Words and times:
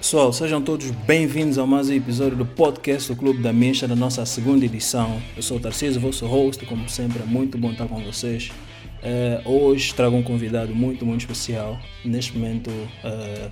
Pessoal, 0.00 0.32
sejam 0.32 0.62
todos 0.62 0.90
bem-vindos 0.90 1.58
a 1.58 1.66
mais 1.66 1.90
um 1.90 1.92
episódio 1.92 2.34
do 2.34 2.46
podcast 2.46 3.12
do 3.12 3.18
Clube 3.18 3.42
da 3.42 3.52
Mecha, 3.52 3.86
da 3.86 3.94
nossa 3.94 4.24
segunda 4.24 4.64
edição. 4.64 5.20
Eu 5.36 5.42
sou 5.42 5.58
o 5.58 5.60
Tarcísio, 5.60 6.00
vosso 6.00 6.26
host, 6.26 6.64
como 6.64 6.88
sempre, 6.88 7.22
é 7.22 7.26
muito 7.26 7.58
bom 7.58 7.70
estar 7.70 7.86
com 7.86 8.00
vocês. 8.02 8.50
Uh, 9.04 9.46
hoje 9.46 9.94
trago 9.94 10.16
um 10.16 10.22
convidado 10.22 10.74
muito, 10.74 11.04
muito 11.04 11.20
especial. 11.20 11.78
Neste 12.02 12.36
momento, 12.36 12.70
uh, 12.70 13.50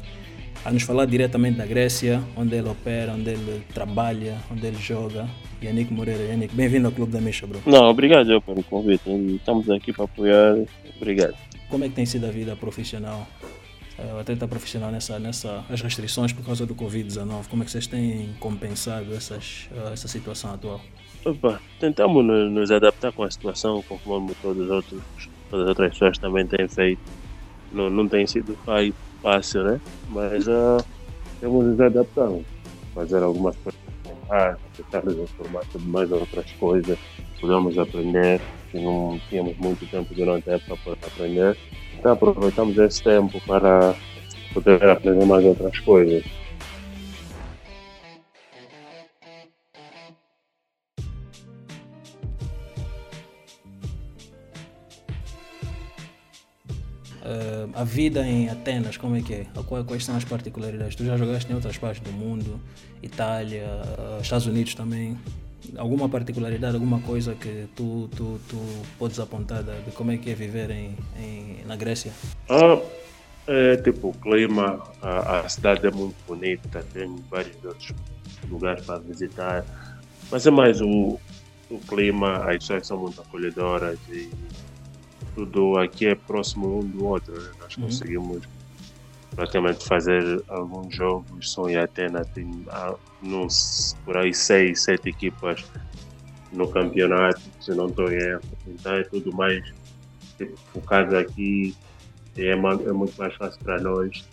a 0.64 0.72
nos 0.72 0.84
falar 0.84 1.04
diretamente 1.04 1.58
da 1.58 1.66
Grécia, 1.66 2.22
onde 2.34 2.56
ele 2.56 2.68
opera, 2.70 3.12
onde 3.12 3.28
ele 3.28 3.62
trabalha, 3.74 4.38
onde 4.50 4.66
ele 4.66 4.78
joga. 4.80 5.28
Yannick 5.62 5.92
Moreira. 5.92 6.22
Yannick, 6.24 6.54
bem-vindo 6.54 6.86
ao 6.86 6.92
Clube 6.92 7.12
da 7.12 7.20
Mecha, 7.20 7.46
bro. 7.46 7.60
Não, 7.66 7.84
obrigado 7.84 8.32
eu 8.32 8.40
pelo 8.40 8.62
convite. 8.62 9.02
Estamos 9.36 9.68
aqui 9.68 9.92
para 9.92 10.06
apoiar. 10.06 10.56
Obrigado. 10.96 11.34
Como 11.68 11.84
é 11.84 11.88
que 11.88 11.94
tem 11.94 12.06
sido 12.06 12.24
a 12.24 12.30
vida 12.30 12.56
profissional? 12.56 13.28
Uh, 13.98 14.14
o 14.14 14.18
atleta 14.20 14.46
profissional 14.46 14.92
nessa, 14.92 15.18
nessa 15.18 15.64
as 15.68 15.80
restrições 15.80 16.32
por 16.32 16.44
causa 16.44 16.64
do 16.64 16.74
Covid-19, 16.74 17.48
como 17.48 17.62
é 17.62 17.66
que 17.66 17.72
vocês 17.72 17.86
têm 17.86 18.32
compensado 18.38 19.12
essas, 19.12 19.68
uh, 19.72 19.92
essa 19.92 20.06
situação 20.06 20.54
atual? 20.54 20.80
Opa, 21.24 21.60
tentamos 21.80 22.24
nos 22.24 22.70
adaptar 22.70 23.12
com 23.12 23.24
a 23.24 23.30
situação, 23.30 23.82
conforme 23.82 24.34
todos 24.40 24.64
os 24.64 24.70
outros, 24.70 25.02
todas 25.50 25.64
as 25.64 25.68
outras 25.70 25.92
pessoas 25.92 26.18
também 26.18 26.46
têm 26.46 26.68
feito. 26.68 27.00
Não, 27.72 27.90
não 27.90 28.06
tem 28.06 28.26
sido 28.26 28.56
fácil, 29.20 29.64
né? 29.64 29.80
Mas 30.10 30.46
uh, 30.46 30.82
temos 31.40 31.64
nos 31.64 31.80
adaptar, 31.80 32.30
fazer 32.94 33.22
algumas 33.22 33.56
coisas 33.56 33.88
ah, 34.30 34.56
tentar 34.76 35.02
nos 35.04 35.16
informar 35.16 35.64
sobre 35.72 35.88
mais 35.88 36.12
outras 36.12 36.50
coisas, 36.52 36.98
podemos 37.40 37.78
aprender, 37.78 38.40
que 38.70 38.78
não 38.78 39.18
tínhamos 39.28 39.56
muito 39.56 39.86
tempo 39.90 40.14
durante 40.14 40.50
a 40.50 40.54
época 40.54 40.76
para 40.84 41.06
aprender. 41.06 41.56
Então 41.98 42.12
aproveitamos 42.12 42.78
esse 42.78 43.02
tempo 43.02 43.40
para 43.44 43.94
poder 44.54 44.88
aprender 44.88 45.24
mais 45.24 45.44
outras 45.44 45.78
coisas. 45.80 46.24
Uh, 57.20 57.68
a 57.74 57.84
vida 57.84 58.22
em 58.26 58.48
Atenas, 58.48 58.96
como 58.96 59.16
é 59.16 59.20
que 59.20 59.34
é? 59.34 59.46
Quais 59.86 60.04
são 60.04 60.16
as 60.16 60.24
particularidades? 60.24 60.94
Tu 60.94 61.04
já 61.04 61.16
jogaste 61.16 61.50
em 61.50 61.54
outras 61.54 61.76
partes 61.76 62.00
do 62.00 62.12
mundo, 62.12 62.60
Itália, 63.02 63.66
uh, 63.98 64.22
Estados 64.22 64.46
Unidos 64.46 64.74
também. 64.74 65.18
Alguma 65.76 66.08
particularidade, 66.08 66.74
alguma 66.74 67.00
coisa 67.00 67.34
que 67.34 67.66
tu, 67.74 68.08
tu, 68.16 68.40
tu 68.48 68.56
podes 68.98 69.18
apontar 69.18 69.62
de, 69.62 69.90
como 69.92 70.12
é 70.12 70.16
que 70.16 70.30
é 70.30 70.34
viver 70.34 70.70
em, 70.70 70.96
em 71.18 71.64
na 71.66 71.76
Grécia? 71.76 72.12
Ah, 72.48 72.80
é 73.46 73.76
tipo, 73.76 74.08
o 74.08 74.12
clima, 74.12 74.82
a, 75.02 75.40
a 75.40 75.48
cidade 75.48 75.86
é 75.86 75.90
muito 75.90 76.16
bonita, 76.26 76.84
tem 76.92 77.16
vários 77.30 77.62
outros 77.64 77.92
lugares 78.48 78.84
para 78.84 78.98
visitar, 79.00 79.64
mas 80.30 80.46
é 80.46 80.50
mais 80.50 80.80
o, 80.80 81.18
o 81.70 81.78
clima, 81.88 82.44
as 82.44 82.58
pessoas 82.58 82.86
são 82.86 82.98
muito 82.98 83.20
acolhedoras 83.20 83.98
e 84.10 84.30
tudo 85.34 85.78
aqui 85.78 86.06
é 86.06 86.14
próximo 86.14 86.80
um 86.80 86.84
do 86.84 87.06
outro. 87.06 87.32
Né? 87.32 87.50
Nós 87.60 87.76
uhum. 87.76 87.84
conseguimos 87.84 88.42
praticamente 89.34 89.84
fazer 89.84 90.42
alguns 90.48 90.94
jogos. 90.94 91.52
São 91.52 91.68
em 91.68 91.76
Atena, 91.76 92.24
tem 92.24 92.64
ah, 92.68 92.94
nos, 93.22 93.96
por 94.04 94.16
aí 94.16 94.34
seis, 94.34 94.82
sete 94.82 95.08
equipas 95.08 95.64
no 96.52 96.68
campeonato, 96.68 97.40
se 97.60 97.72
não 97.72 97.86
estou 97.86 98.10
em 98.10 98.16
erro. 98.16 98.42
Então 98.66 98.94
é 98.94 99.02
tudo 99.04 99.34
mais 99.34 99.64
tipo, 100.36 100.56
focado 100.72 101.16
aqui. 101.16 101.76
É, 102.36 102.50
é 102.50 102.56
muito 102.56 103.16
mais 103.18 103.34
fácil 103.34 103.60
para 103.64 103.80
nós 103.80 104.24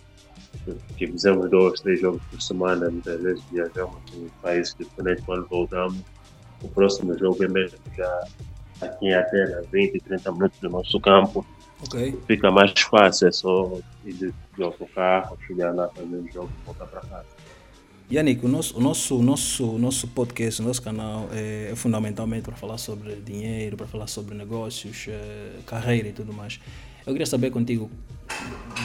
que 0.96 1.06
fizemos 1.06 1.50
dois, 1.50 1.80
três 1.80 2.00
jogos 2.00 2.22
por 2.30 2.40
semana, 2.40 2.90
muitas 2.90 3.20
vezes 3.20 3.44
viajamos 3.50 3.96
em 4.14 4.28
países 4.42 4.74
diferentes 4.78 5.24
quando 5.24 5.46
voltamos. 5.46 6.00
O 6.62 6.68
próximo 6.68 7.16
jogo 7.18 7.44
é 7.44 7.48
mesmo 7.48 7.78
já 7.96 8.24
aqui 8.80 9.06
em 9.06 9.14
Atenas, 9.14 9.66
20, 9.70 10.00
30 10.00 10.32
minutos 10.32 10.58
do 10.60 10.70
nosso 10.70 11.00
campo. 11.00 11.46
Okay. 11.82 12.18
Fica 12.26 12.50
mais 12.50 12.72
fácil, 12.80 13.28
é 13.28 13.32
só 13.32 13.78
ir 14.04 14.12
de, 14.14 14.34
de 14.56 14.62
autocarro, 14.62 15.36
chegar 15.46 15.74
lá, 15.74 15.88
fazer 15.88 16.16
o 16.16 16.32
jogo 16.32 16.50
e 16.62 16.64
voltar 16.64 16.86
para 16.86 17.00
casa. 17.02 17.26
Yannick, 18.10 18.44
o 18.44 18.48
nosso, 18.48 18.78
o 18.78 18.80
nosso, 18.80 19.20
nosso, 19.20 19.66
nosso 19.78 20.08
podcast, 20.08 20.62
o 20.62 20.64
nosso 20.64 20.80
canal 20.80 21.28
é, 21.32 21.70
é 21.72 21.76
fundamentalmente 21.76 22.42
para 22.42 22.54
falar 22.54 22.78
sobre 22.78 23.16
dinheiro, 23.16 23.76
para 23.76 23.86
falar 23.86 24.06
sobre 24.06 24.34
negócios, 24.34 25.06
é, 25.08 25.58
carreira 25.66 26.08
e 26.08 26.12
tudo 26.12 26.32
mais. 26.32 26.60
Eu 27.04 27.12
queria 27.12 27.26
saber 27.26 27.50
contigo, 27.50 27.90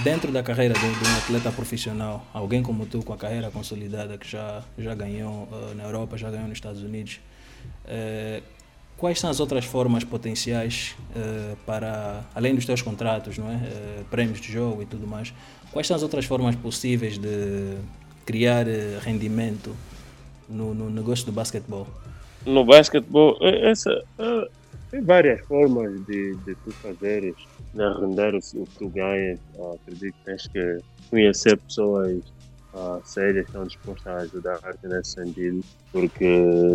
dentro 0.04 0.32
da 0.32 0.42
carreira 0.42 0.74
de, 0.74 0.80
de, 0.80 1.10
um 1.10 1.18
atleta 1.18 1.52
profissional, 1.52 2.26
alguém 2.34 2.64
como 2.64 2.86
tu, 2.86 3.04
com 3.04 3.14
a 3.14 3.18
carreira 3.18 3.50
consolidada, 3.52 4.18
que 4.18 4.28
já, 4.28 4.64
já 4.78 4.94
ganhou 4.96 5.48
uh, 5.52 5.76
na 5.76 5.84
Europa, 5.84 6.18
já 6.18 6.30
ganhou 6.30 6.48
nos 6.48 6.58
Estados 6.58 6.82
Unidos, 6.84 7.20
uh, 7.86 8.44
quais 9.02 9.20
são 9.20 9.32
as 9.32 9.40
outras 9.40 9.66
formas 9.66 10.04
potenciais 10.04 10.96
uh, 11.16 11.58
para, 11.66 12.24
além 12.36 12.54
dos 12.54 12.68
teus 12.68 12.84
contratos, 12.84 13.36
não 13.36 13.50
é? 13.50 13.56
Uh, 13.56 14.06
prémios 14.12 14.40
de 14.40 14.52
jogo 14.52 14.84
e 14.84 14.86
tudo 14.86 15.08
mais, 15.08 15.34
quais 15.72 15.88
são 15.88 15.96
as 15.96 16.04
outras 16.04 16.24
formas 16.24 16.56
possíveis 16.56 17.18
de 17.18 17.78
criar 18.28 18.68
uh, 18.68 19.00
rendimento 19.02 19.76
no, 20.48 20.76
no, 20.76 20.88
negócio 20.88 21.26
do 21.26 21.32
basquetebol? 21.32 21.88
No 22.46 22.64
basquetebol, 22.64 23.40
essa, 23.42 24.04
tem 24.92 25.02
várias 25.02 25.42
formas 25.48 26.06
de, 26.06 26.36
de 26.36 26.54
tu 26.64 26.72
fazeres, 26.72 27.36
de 27.74 28.00
render 28.00 28.36
o, 28.36 28.38
o 28.38 28.68
que 28.68 28.78
tu 28.78 28.90
ganhas. 28.90 29.40
acredito 29.82 30.14
que 30.14 30.26
tens 30.26 30.46
que 30.46 30.78
conhecer 31.10 31.58
pessoas 31.58 32.22
sérias 33.04 33.46
que 33.46 33.50
estão 33.52 33.66
dispostas 33.66 34.08
a 34.08 34.18
ajudar-te 34.18 34.88
nesse 34.88 35.12
sentido, 35.12 35.62
porque 35.92 36.26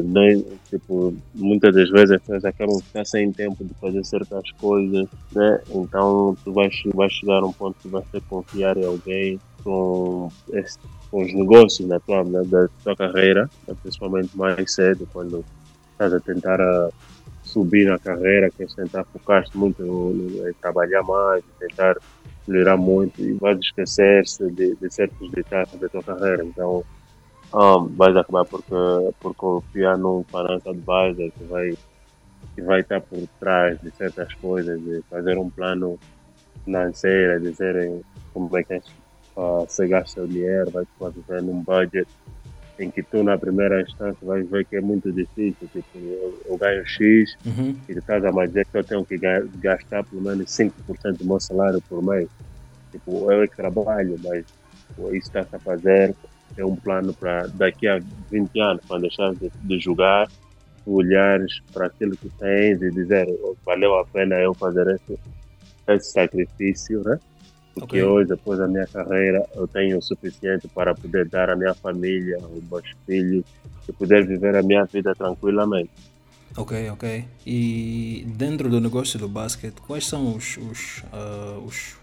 nem, 0.05 0.45
tipo, 0.69 1.15
muitas 1.35 1.75
das 1.75 1.91
vezes 1.91 2.11
as 2.13 2.21
pessoas 2.21 2.45
acabam 2.45 2.81
ficar 2.81 3.05
sem 3.05 3.33
tempo 3.33 3.65
de 3.65 3.75
fazer 3.75 4.05
certas 4.05 4.51
coisas, 4.53 5.09
né? 5.33 5.61
Então 5.71 6.37
tu 6.45 6.53
vais, 6.53 6.75
vais 6.95 7.13
chegar 7.13 7.43
a 7.43 7.47
um 7.47 7.53
ponto 7.53 7.77
que 7.81 7.89
vais 7.89 8.07
ter 8.11 8.21
que 8.21 8.29
confiar 8.29 8.77
em 8.77 8.85
alguém 8.85 9.41
com, 9.65 10.31
esse, 10.53 10.79
com 11.11 11.25
os 11.25 11.33
negócios 11.33 11.89
da 11.89 11.99
tua, 12.01 12.25
né, 12.25 12.43
da 12.45 12.69
tua 12.85 12.97
carreira, 12.97 13.51
principalmente 13.83 14.37
mais 14.37 14.73
cedo, 14.73 15.09
quando 15.13 15.45
estás 15.93 16.13
a 16.13 16.21
tentar 16.21 16.61
a 16.61 16.91
subir 17.43 17.87
na 17.87 17.99
carreira, 17.99 18.51
queres 18.51 18.75
tentar 18.75 19.05
focar-te 19.05 19.57
muito 19.57 19.83
em 19.83 20.53
trabalhar 20.61 21.03
mais, 21.03 21.43
tentar 21.59 21.97
melhorar 22.47 22.77
muito 22.77 23.21
e 23.21 23.33
vais 23.35 23.59
esquecer-se 23.59 24.51
de, 24.51 24.75
de, 24.77 24.91
certos 24.91 25.31
detalhes 25.31 25.73
da 25.79 25.89
tua 25.89 26.03
carreira. 26.03 26.45
Então, 26.45 26.85
um, 27.53 27.87
vais 27.89 28.17
acabar 28.17 28.45
por, 28.45 28.63
por 29.21 29.35
confiar 29.35 29.97
num 29.99 30.25
financial 30.25 30.75
advisor 30.75 31.31
que 31.33 31.45
vai, 31.45 31.75
que 32.55 32.63
vai 32.63 32.81
estar 32.81 33.01
por 33.01 33.27
trás 33.41 33.81
de 33.81 33.91
certas 33.93 34.33
coisas, 34.35 34.81
de 34.81 35.03
fazer 35.11 35.39
um 35.39 35.51
plano 35.51 35.99
financeiro, 36.65 37.41
dizer 37.41 38.03
como 38.33 38.57
é 38.57 38.63
que 38.63 38.77
uh, 39.37 39.67
você 39.67 39.87
gasta 39.89 40.23
o 40.23 40.29
dinheiro, 40.29 40.71
vai 40.71 40.85
fazer 40.99 41.43
num 41.43 41.63
budget 41.63 42.09
em 42.79 42.91
que 42.91 43.03
tu 43.03 43.23
na 43.23 43.39
primeira 43.39 43.81
instância 43.81 44.19
vais 44.23 44.49
ver 44.49 44.65
que 44.67 44.77
é 44.77 44.81
muito 44.81 45.11
difícil, 45.13 45.69
tipo, 45.73 45.99
eu, 45.99 46.43
eu 46.47 46.59
ganho 46.59 46.87
X 46.87 47.37
uhum. 47.47 47.77
e 47.89 47.93
tu 47.95 47.99
estás 47.99 48.25
a 48.25 48.33
mais 48.33 48.51
dizer 48.51 48.67
que 48.67 48.77
eu 48.77 48.85
tenho 48.85 49.05
que 49.05 49.19
gastar 49.59 50.05
pelo 50.05 50.23
menos 50.23 50.47
5% 50.51 51.19
do 51.19 51.25
meu 51.25 51.41
salário 51.41 51.83
por 51.89 52.03
mês. 52.03 52.29
Tipo, 52.93 53.31
eu 53.31 53.43
é 53.43 53.49
que 53.49 53.57
trabalho, 53.57 54.17
mas 54.23 54.45
tipo, 54.89 55.15
isso 55.15 55.29
está 55.29 55.41
a 55.41 55.59
fazer 55.59 56.15
é 56.57 56.65
um 56.65 56.77
plano 56.77 57.13
para 57.13 57.47
daqui 57.49 57.87
a 57.87 58.01
20 58.31 58.61
anos, 58.61 58.83
quando 58.87 59.03
deixares 59.03 59.39
de, 59.39 59.51
de 59.51 59.79
jogar, 59.79 60.29
olhares 60.87 61.61
para 61.73 61.87
aquilo 61.87 62.17
que 62.17 62.29
tens 62.39 62.81
e 62.81 62.91
dizer 62.91 63.27
oh, 63.43 63.57
valeu 63.65 63.99
a 63.99 64.07
pena 64.07 64.37
eu 64.37 64.55
fazer 64.55 64.87
esse, 64.89 65.19
esse 65.89 66.13
sacrifício, 66.13 67.03
né? 67.03 67.19
Porque 67.77 68.01
okay. 68.01 68.03
hoje, 68.03 68.29
depois 68.31 68.59
da 68.59 68.67
minha 68.67 68.87
carreira, 68.87 69.47
eu 69.55 69.69
tenho 69.69 69.99
o 69.99 70.03
suficiente 70.03 70.67
para 70.67 70.95
poder 70.95 71.29
dar 71.29 71.51
à 71.51 71.55
minha 71.55 71.75
família, 71.75 72.39
aos 72.43 72.65
meus 72.71 72.97
filhos, 73.05 73.45
e 73.87 73.93
poder 73.93 74.27
viver 74.27 74.57
a 74.57 74.63
minha 74.63 74.87
vida 74.87 75.15
tranquilamente. 75.15 75.91
Ok, 76.57 76.89
ok. 76.89 77.27
E 77.47 78.27
dentro 78.29 78.71
do 78.71 78.81
negócio 78.81 79.19
do 79.19 79.29
basquete, 79.29 79.75
quais 79.87 80.07
são 80.07 80.35
os, 80.35 80.57
os, 80.57 81.03
uh, 81.13 81.61
os, 81.67 81.97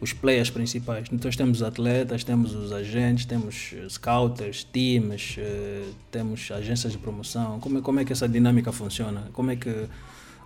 os 0.00 0.14
players 0.14 0.48
principais? 0.48 1.06
Então 1.12 1.30
temos 1.30 1.62
atletas, 1.62 2.24
temos 2.24 2.54
os 2.54 2.72
agentes, 2.72 3.26
temos 3.26 3.74
scouters, 3.90 4.64
times, 4.64 5.36
uh, 5.36 5.92
temos 6.10 6.50
agências 6.50 6.90
de 6.90 6.98
promoção. 6.98 7.60
Como 7.60 7.78
é, 7.78 7.82
como 7.82 8.00
é 8.00 8.04
que 8.06 8.14
essa 8.14 8.26
dinâmica 8.26 8.72
funciona? 8.72 9.28
Como 9.34 9.50
é 9.50 9.56
que 9.56 9.86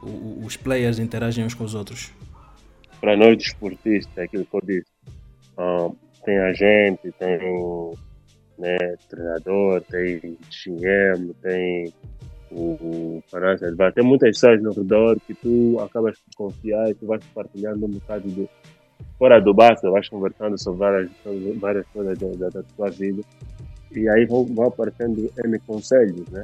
o, 0.02 0.42
os 0.44 0.56
players 0.56 0.98
interagem 0.98 1.44
uns 1.44 1.54
com 1.54 1.62
os 1.62 1.72
outros? 1.72 2.10
Para 3.00 3.16
nós 3.16 3.36
desportistas, 3.36 4.16
é 4.16 4.22
aquilo 4.22 4.44
que 4.44 4.56
eu 4.56 4.60
disse, 4.64 4.90
um, 5.58 5.94
tem 6.24 6.38
agente, 6.38 7.12
tem 7.18 7.38
né, 8.58 8.76
treinador, 9.08 9.80
tem 9.82 10.20
GM, 10.50 11.32
tem 11.42 11.92
o, 12.50 12.72
o 12.72 13.22
tem 13.94 14.04
muitas 14.04 14.30
pessoas 14.30 14.62
no 14.62 14.72
redor 14.72 15.18
que 15.26 15.34
tu 15.34 15.78
acabas 15.80 16.18
por 16.18 16.46
confiar 16.46 16.90
e 16.90 16.94
tu 16.94 17.06
vais 17.06 17.24
partilhando 17.34 17.86
um 17.86 17.90
bocado 17.90 18.28
de, 18.28 18.48
fora 19.18 19.40
do 19.40 19.52
básico, 19.52 19.90
vais 19.90 20.08
conversando 20.08 20.58
sobre 20.58 20.78
várias, 20.78 21.10
várias 21.58 21.86
coisas 21.88 22.18
da, 22.18 22.48
da, 22.48 22.62
tua 22.62 22.90
vida. 22.90 23.22
E 23.92 24.08
aí 24.08 24.26
vão, 24.26 24.44
vão 24.44 24.66
aparecendo 24.66 25.30
N 25.44 25.58
conselhos, 25.60 26.28
né? 26.28 26.42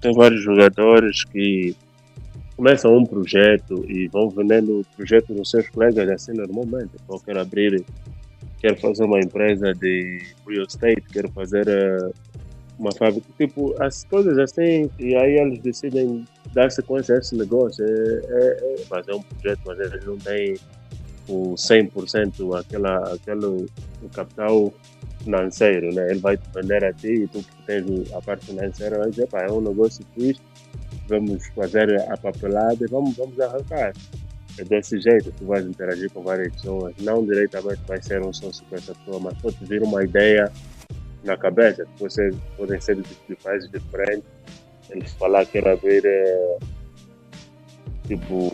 Tem 0.00 0.12
vários 0.12 0.42
jogadores 0.42 1.24
que 1.24 1.74
começam 2.60 2.94
um 2.94 3.06
projeto 3.06 3.86
e 3.88 4.06
vão 4.08 4.28
vendendo 4.28 4.80
o 4.80 4.84
projeto 4.94 5.32
dos 5.32 5.50
seus 5.50 5.66
colegas 5.70 6.06
assim 6.10 6.34
normalmente. 6.34 6.90
Então, 7.02 7.18
quero 7.18 7.40
abrir, 7.40 7.82
quero 8.60 8.76
fazer 8.76 9.04
uma 9.04 9.18
empresa 9.18 9.72
de 9.72 10.22
real 10.46 10.66
estate, 10.68 11.02
quero 11.10 11.30
fazer 11.30 11.66
uh, 11.66 12.12
uma 12.78 12.92
fábrica, 12.92 13.26
tipo, 13.38 13.74
as 13.82 14.04
coisas 14.04 14.36
assim, 14.36 14.90
e 14.98 15.16
aí 15.16 15.38
eles 15.38 15.58
decidem 15.60 16.26
dar 16.52 16.70
sequência 16.70 17.14
a 17.14 17.18
esse 17.18 17.34
negócio. 17.34 17.82
É, 17.82 17.88
é, 17.88 18.74
é, 18.74 18.84
mas 18.90 19.08
é 19.08 19.14
um 19.14 19.22
projeto, 19.22 19.60
mas 19.64 19.80
eles 19.80 20.04
não 20.04 20.18
têm 20.18 20.56
o 21.28 21.54
100% 21.54 22.60
aquela, 22.60 23.14
aquele 23.14 23.46
o 23.46 24.08
capital 24.12 24.70
financeiro, 25.24 25.94
né? 25.94 26.10
Ele 26.10 26.20
vai 26.20 26.36
te 26.36 26.44
vender 26.54 26.84
a 26.84 26.92
ti 26.92 27.22
e 27.22 27.26
tu 27.26 27.42
tens 27.64 28.12
a 28.12 28.20
parte 28.20 28.44
financeira 28.44 28.98
pá, 29.30 29.44
é 29.44 29.50
um 29.50 29.62
negócio 29.62 30.04
fixe, 30.14 30.42
vamos 31.10 31.46
fazer 31.48 32.00
a 32.10 32.16
papelada 32.16 32.78
e 32.80 32.86
vamos, 32.86 33.16
vamos 33.16 33.38
arrancar. 33.38 33.92
É 34.58 34.64
desse 34.64 34.98
jeito, 35.00 35.32
tu 35.38 35.44
vais 35.44 35.64
interagir 35.64 36.10
com 36.10 36.22
várias 36.22 36.52
pessoas, 36.54 36.94
não 37.00 37.24
diretamente 37.24 37.80
vai 37.86 38.02
ser 38.02 38.20
um 38.22 38.32
sócio 38.32 38.64
com 38.68 38.76
essa 38.76 38.94
pessoa, 38.94 39.20
mas 39.20 39.38
pode 39.38 39.56
vir 39.64 39.82
uma 39.82 40.02
ideia 40.02 40.50
na 41.24 41.36
cabeça, 41.36 41.86
vocês 41.98 42.34
podem 42.56 42.80
ser 42.80 42.96
de 42.96 43.36
países 43.36 43.70
diferentes, 43.70 44.24
eles 44.90 45.12
falar 45.12 45.46
que 45.46 45.58
era 45.58 45.74
abrir 45.74 46.02
é, 46.04 46.58
tipo 48.08 48.48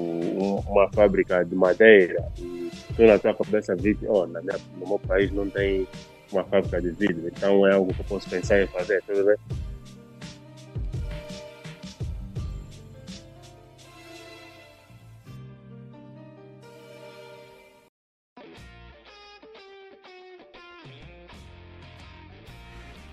uma 0.68 0.88
fábrica 0.92 1.44
de 1.44 1.54
madeira 1.54 2.28
e 2.38 2.70
tu 2.94 3.02
na 3.02 3.18
tua 3.18 3.34
cabeça 3.34 3.74
vê 3.74 3.96
oh, 4.06 4.26
na 4.26 4.42
minha, 4.42 4.58
no 4.78 4.86
meu 4.86 4.98
país 4.98 5.32
não 5.32 5.48
tem 5.48 5.88
uma 6.30 6.44
fábrica 6.44 6.80
de 6.80 6.90
vidro, 6.90 7.28
então 7.28 7.66
é 7.66 7.72
algo 7.72 7.94
que 7.94 8.00
eu 8.00 8.04
posso 8.04 8.28
pensar 8.28 8.60
em 8.60 8.66
fazer, 8.66 9.02
tudo 9.06 9.24
bem? 9.24 9.36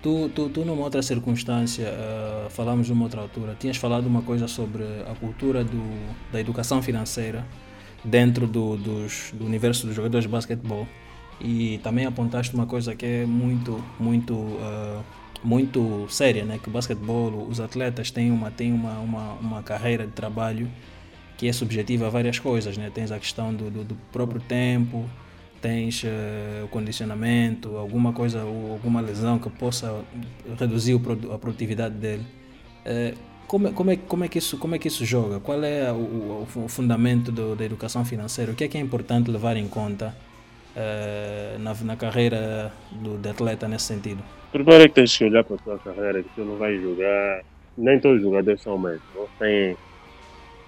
Tu, 0.04 0.28
tu, 0.34 0.50
tu 0.50 0.66
numa 0.66 0.82
outra 0.82 1.00
circunstância, 1.00 1.88
uh, 1.88 2.50
falamos 2.50 2.90
numa 2.90 3.04
outra 3.04 3.22
altura, 3.22 3.56
tinhas 3.58 3.78
falado 3.78 4.06
uma 4.06 4.20
coisa 4.20 4.46
sobre 4.46 4.82
a 5.10 5.14
cultura 5.14 5.64
do, 5.64 5.82
da 6.30 6.38
educação 6.38 6.82
financeira 6.82 7.42
dentro 8.04 8.46
do, 8.46 8.76
dos, 8.76 9.32
do 9.32 9.46
universo 9.46 9.86
dos 9.86 9.96
jogadores 9.96 10.26
de 10.26 10.30
basquetebol 10.30 10.86
e 11.40 11.80
também 11.82 12.04
apontaste 12.04 12.54
uma 12.54 12.66
coisa 12.66 12.94
que 12.94 13.06
é 13.06 13.24
muito, 13.24 13.82
muito, 13.98 14.34
uh, 14.34 15.02
muito 15.42 16.06
séria, 16.10 16.44
né? 16.44 16.58
que 16.62 16.68
o 16.68 16.70
basquetebol, 16.70 17.46
os 17.48 17.58
atletas 17.58 18.10
têm 18.10 18.30
uma, 18.30 18.50
têm 18.50 18.74
uma, 18.74 18.98
uma, 18.98 19.32
uma 19.40 19.62
carreira 19.62 20.06
de 20.06 20.12
trabalho 20.12 20.70
que 21.38 21.48
é 21.48 21.52
subjetiva 21.54 22.08
a 22.08 22.10
várias 22.10 22.38
coisas, 22.38 22.76
né? 22.76 22.90
tens 22.92 23.10
a 23.10 23.18
questão 23.18 23.54
do, 23.54 23.70
do, 23.70 23.84
do 23.84 23.94
próprio 24.12 24.42
tempo, 24.42 25.08
tens 25.64 26.04
uh, 26.04 26.68
condicionamento, 26.68 27.78
alguma 27.78 28.12
coisa 28.12 28.42
alguma 28.42 29.00
lesão 29.00 29.38
que 29.38 29.48
possa 29.48 30.04
reduzir 30.60 31.00
a 31.32 31.38
produtividade 31.38 31.94
dele. 31.94 32.22
Uh, 32.84 33.16
como, 33.46 33.72
como, 33.72 33.90
é, 33.90 33.96
como, 33.96 34.24
é 34.24 34.28
que 34.28 34.36
isso, 34.36 34.58
como 34.58 34.74
é 34.74 34.78
que 34.78 34.88
isso 34.88 35.06
joga? 35.06 35.40
Qual 35.40 35.64
é 35.64 35.90
o, 35.90 36.46
o 36.54 36.68
fundamento 36.68 37.32
do, 37.32 37.56
da 37.56 37.64
educação 37.64 38.04
financeira? 38.04 38.52
O 38.52 38.54
que 38.54 38.64
é 38.64 38.68
que 38.68 38.76
é 38.76 38.80
importante 38.80 39.30
levar 39.30 39.56
em 39.56 39.66
conta 39.66 40.14
uh, 40.76 41.58
na, 41.58 41.72
na 41.82 41.96
carreira 41.96 42.70
do, 42.92 43.16
de 43.16 43.30
atleta 43.30 43.66
nesse 43.66 43.86
sentido? 43.86 44.22
Primeiro 44.52 44.84
é 44.84 44.88
que 44.88 44.94
tens 44.94 45.16
que 45.16 45.24
olhar 45.24 45.44
para 45.44 45.56
a 45.56 45.58
tua 45.60 45.78
carreira, 45.78 46.22
que 46.22 46.28
tu 46.34 46.44
não 46.44 46.56
vais 46.58 46.78
jogar, 46.78 47.42
nem 47.78 47.98
todos 47.98 48.18
os 48.18 48.22
jogadores 48.22 48.60
são 48.60 48.76
mesmo. 48.76 49.00
Tem 49.38 49.78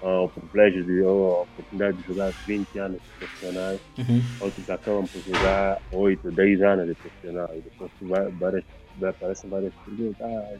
o 0.03 0.29
privilégio 0.29 0.85
de 0.85 1.03
a 1.03 1.11
oportunidade 1.11 1.97
de 1.97 2.07
jogar 2.07 2.31
20 2.47 2.79
anos 2.79 3.01
de 3.01 3.09
profissionais, 3.19 3.81
uhum. 3.99 4.23
outros 4.41 4.71
acabam 4.71 5.07
por 5.07 5.21
jogar 5.23 5.81
8, 5.93 6.31
10 6.31 6.63
anos 6.63 6.87
de 6.87 6.95
profissional. 6.95 7.51
E 7.55 7.61
depois 7.61 7.91
vai, 8.03 8.29
várias, 8.31 8.65
aparecem 9.03 9.51
várias 9.51 9.73
perguntas. 9.85 10.21
Ah, 10.21 10.55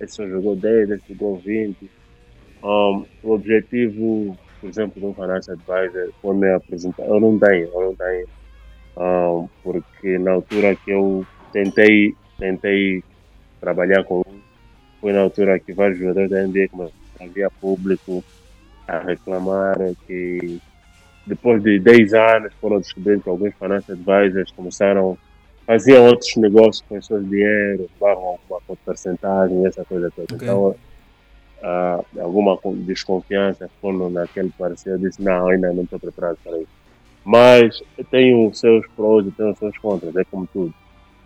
esse 0.00 0.14
só 0.14 0.26
jogou 0.26 0.56
10, 0.56 0.90
esse 0.90 1.14
jogou 1.14 1.36
20. 1.36 1.90
Um, 2.62 3.04
o 3.22 3.32
objetivo, 3.32 4.36
por 4.60 4.70
exemplo, 4.70 5.00
do 5.00 5.14
Financial 5.14 5.56
Advisor 5.56 6.10
foi 6.20 6.36
me 6.36 6.52
apresentar. 6.52 7.04
Eu 7.04 7.20
não 7.20 7.38
tenho, 7.38 7.68
eu 7.68 7.80
não 7.80 7.94
tenho. 7.94 8.28
Um, 8.96 9.48
porque 9.62 10.18
na 10.18 10.32
altura 10.32 10.74
que 10.74 10.90
eu 10.90 11.26
tentei, 11.52 12.14
tentei 12.38 13.04
trabalhar 13.60 14.04
com 14.04 14.22
foi 15.00 15.12
na 15.12 15.20
altura 15.20 15.58
que 15.58 15.72
vários 15.72 15.98
jogadores 15.98 16.28
da 16.28 16.46
NBA 16.46 16.68
começaram 16.68 17.46
a 17.46 17.50
público 17.50 18.22
a 18.90 18.98
reclamar 18.98 19.76
que 20.06 20.60
depois 21.26 21.62
de 21.62 21.78
10 21.78 22.14
anos 22.14 22.52
foram 22.60 22.80
descobrindo 22.80 23.22
que 23.22 23.28
alguns 23.28 23.54
financial 23.54 23.96
advisors 23.96 24.50
começaram 24.52 25.16
faziam 25.66 26.06
outros 26.06 26.34
negócios 26.36 26.84
com 26.88 26.98
o 26.98 27.02
seu 27.02 27.22
dinheiro, 27.22 27.88
levavam 28.00 28.38
alguma 28.50 28.76
porcentagem, 28.84 29.64
essa 29.66 29.84
coisa 29.84 30.10
toda. 30.10 30.34
Okay. 30.34 30.48
Então, 30.48 30.74
uh, 31.62 32.20
alguma 32.20 32.58
desconfiança 32.78 33.70
quando 33.80 34.10
naquele 34.10 34.50
parecer, 34.58 34.90
eu 34.90 34.98
disse, 34.98 35.22
não, 35.22 35.46
ainda 35.46 35.72
não 35.72 35.84
estou 35.84 36.00
preparado 36.00 36.38
para 36.42 36.58
isso. 36.58 36.80
Mas 37.24 37.80
tem 38.10 38.48
os 38.48 38.58
seus 38.58 38.84
prós 38.96 39.24
e 39.26 39.30
tem 39.30 39.48
os 39.48 39.58
seus 39.58 39.78
contras, 39.78 40.16
é 40.16 40.24
como 40.24 40.44
tudo. 40.48 40.74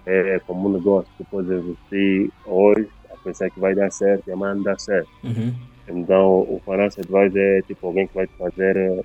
É, 0.05 0.37
é 0.37 0.39
como 0.41 0.69
um 0.69 0.73
negócio 0.75 1.11
que 1.17 1.25
pode 1.25 1.51
investir 1.51 2.31
hoje, 2.45 2.87
pensar 3.25 3.51
que 3.51 3.59
vai 3.59 3.75
dar 3.75 3.91
certo 3.91 4.29
e 4.29 4.33
amanhã 4.33 4.55
não 4.55 4.63
dá 4.63 4.79
certo. 4.79 5.09
Uhum. 5.25 5.53
Então, 5.89 6.41
o 6.41 6.61
financial 6.65 7.05
advisor 7.05 7.41
é 7.41 7.63
tipo 7.63 7.87
alguém 7.87 8.07
que 8.07 8.15
vai 8.15 8.27
te 8.27 8.37
fazer 8.37 8.77
eh, 8.77 9.01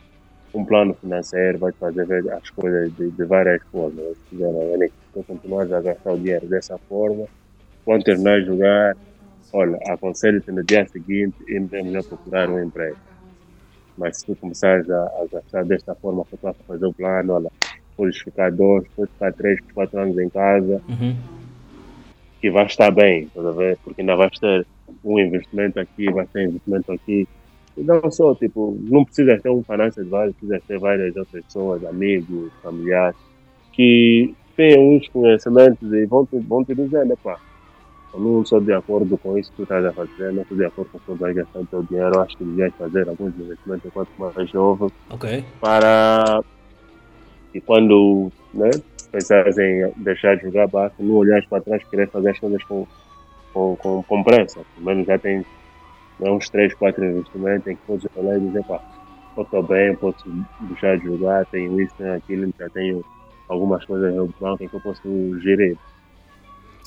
um 0.54 0.66
plano 0.66 0.94
financeiro, 0.96 1.60
vai 1.60 1.72
te 1.72 1.80
fazer 1.80 2.06
ver 2.06 2.32
as 2.32 2.50
coisas 2.52 2.92
de, 2.96 3.10
de 3.12 3.26
várias 3.26 3.62
formas. 3.72 4.18
Se 4.30 4.38
tu 5.14 5.24
continuas 5.24 5.72
a 5.72 5.82
gastar 5.82 6.14
o 6.14 6.18
dinheiro 6.18 6.48
dessa 6.48 6.78
forma, 6.88 7.26
quando 7.84 8.04
terminar 8.04 8.40
de 8.40 8.46
jogar, 8.46 8.96
olha, 9.54 9.78
aconselho-te 9.88 10.52
no 10.52 10.64
dia 10.64 10.86
seguinte 10.88 11.36
e 11.48 11.60
melhor 11.60 12.04
procurar 12.04 12.50
um 12.50 12.64
emprego. 12.64 12.98
Mas 13.98 14.20
se 14.20 14.26
tu 14.26 14.36
começares 14.38 14.90
a, 14.90 15.04
a 15.04 15.28
gastar 15.32 15.66
desta 15.66 15.94
forma, 15.96 16.24
que 16.26 16.38
tu 16.38 16.56
fazer 16.66 16.86
o 16.86 16.94
plano, 16.94 17.34
olha, 17.34 17.50
podes 17.98 18.18
ficar 18.20 18.52
dois, 18.52 18.88
podes 18.96 19.12
ficar 19.14 19.34
três, 19.34 19.60
quatro 19.74 20.00
anos 20.00 20.18
em 20.18 20.30
casa, 20.30 20.82
uhum. 20.88 21.39
Que 22.40 22.50
vai 22.50 22.66
estar 22.66 22.92
bem, 22.92 23.30
vez, 23.58 23.78
porque 23.84 24.02
ainda 24.02 24.16
vais 24.16 24.38
ter 24.40 24.66
um 25.04 25.20
investimento 25.20 25.80
aqui, 25.80 26.12
vai 26.12 26.26
ter 26.28 26.48
investimento 26.48 26.92
aqui. 26.92 27.28
E 27.78 27.84
não 27.84 28.12
só, 28.12 28.34
tipo, 28.36 28.78
não 28.82 29.06
precisa 29.06 29.38
ter 29.40 29.50
um 29.50 29.64
financial 29.64 30.04
advisor, 30.04 30.34
precisa 30.34 30.62
ter 30.68 30.80
várias 30.80 31.16
outras 31.16 31.46
pessoas, 31.46 31.86
amigos, 31.86 32.52
familiares, 32.62 33.16
que 33.74 34.34
têm 34.56 34.78
uns 34.78 35.08
conhecimentos 35.10 35.94
e 35.94 36.06
vão 36.06 36.26
te, 36.26 36.38
vão 36.40 36.64
te 36.64 36.76
dizer, 36.76 37.06
né, 37.06 37.16
pá, 37.24 37.40
eu 38.14 38.20
não 38.20 38.46
sou 38.46 38.60
de 38.60 38.74
acordo 38.74 39.18
com 39.18 39.38
isso 39.38 39.52
que 39.52 39.58
tu 39.58 39.64
estás 39.64 39.86
a 39.86 39.94
fazer, 39.94 40.34
não 40.34 40.44
sou 40.46 40.58
de 40.58 40.66
acordo 40.66 40.90
com 40.92 41.00
tu 41.00 41.16
vais 41.16 41.36
gastar 41.36 41.60
o 41.60 41.66
teu 41.66 41.84
dinheiro, 41.84 42.20
acho 42.20 42.36
que 42.38 42.44
devias 42.44 42.74
fazer 42.76 43.08
alguns 43.08 43.34
investimentos 43.40 43.86
enquanto 43.86 44.10
mais 44.18 44.50
jovem, 44.50 44.90
okay. 45.10 45.46
para 45.62 46.42
e 47.54 47.62
quando 47.62 48.32
né, 48.54 48.70
pensares 49.12 49.58
em 49.58 49.92
deixar 49.98 50.38
de 50.38 50.44
jogar 50.44 50.68
basta, 50.68 50.96
não 51.00 51.16
olhares 51.16 51.46
para 51.48 51.62
trás, 51.62 51.84
querer 51.86 52.10
fazer 52.10 52.30
as 52.30 52.40
coisas 52.40 52.64
com 52.64 52.88
com, 53.54 53.76
com, 53.78 54.04
com 54.04 54.24
pressa. 54.24 54.62
Pelo 54.76 54.86
menos 54.86 55.08
já 55.08 55.18
tem 55.18 55.46
uns 56.20 56.50
3, 56.50 56.74
4 56.74 57.04
investimentos 57.04 57.68
em 57.68 57.76
que 57.76 57.82
podes 57.86 58.08
olhar 58.16 58.38
e 58.38 58.48
dizer, 58.48 58.64
pá, 58.66 58.82
eu 59.38 59.44
estou 59.44 59.64
bem, 59.64 59.96
posso 59.96 60.26
deixar 60.62 60.98
de 60.98 61.06
jogar, 61.06 61.46
tenho 61.48 61.80
isso, 61.82 61.94
tenho 61.98 62.14
aquilo, 62.16 62.54
já 62.58 62.70
tenho 62.70 63.04
algumas 63.48 63.84
coisas 63.86 64.14
no 64.14 64.28
banco 64.40 64.64
em 64.64 64.68
que 64.68 64.76
eu 64.76 64.82
posso 64.82 65.40
gerir. 65.42 65.78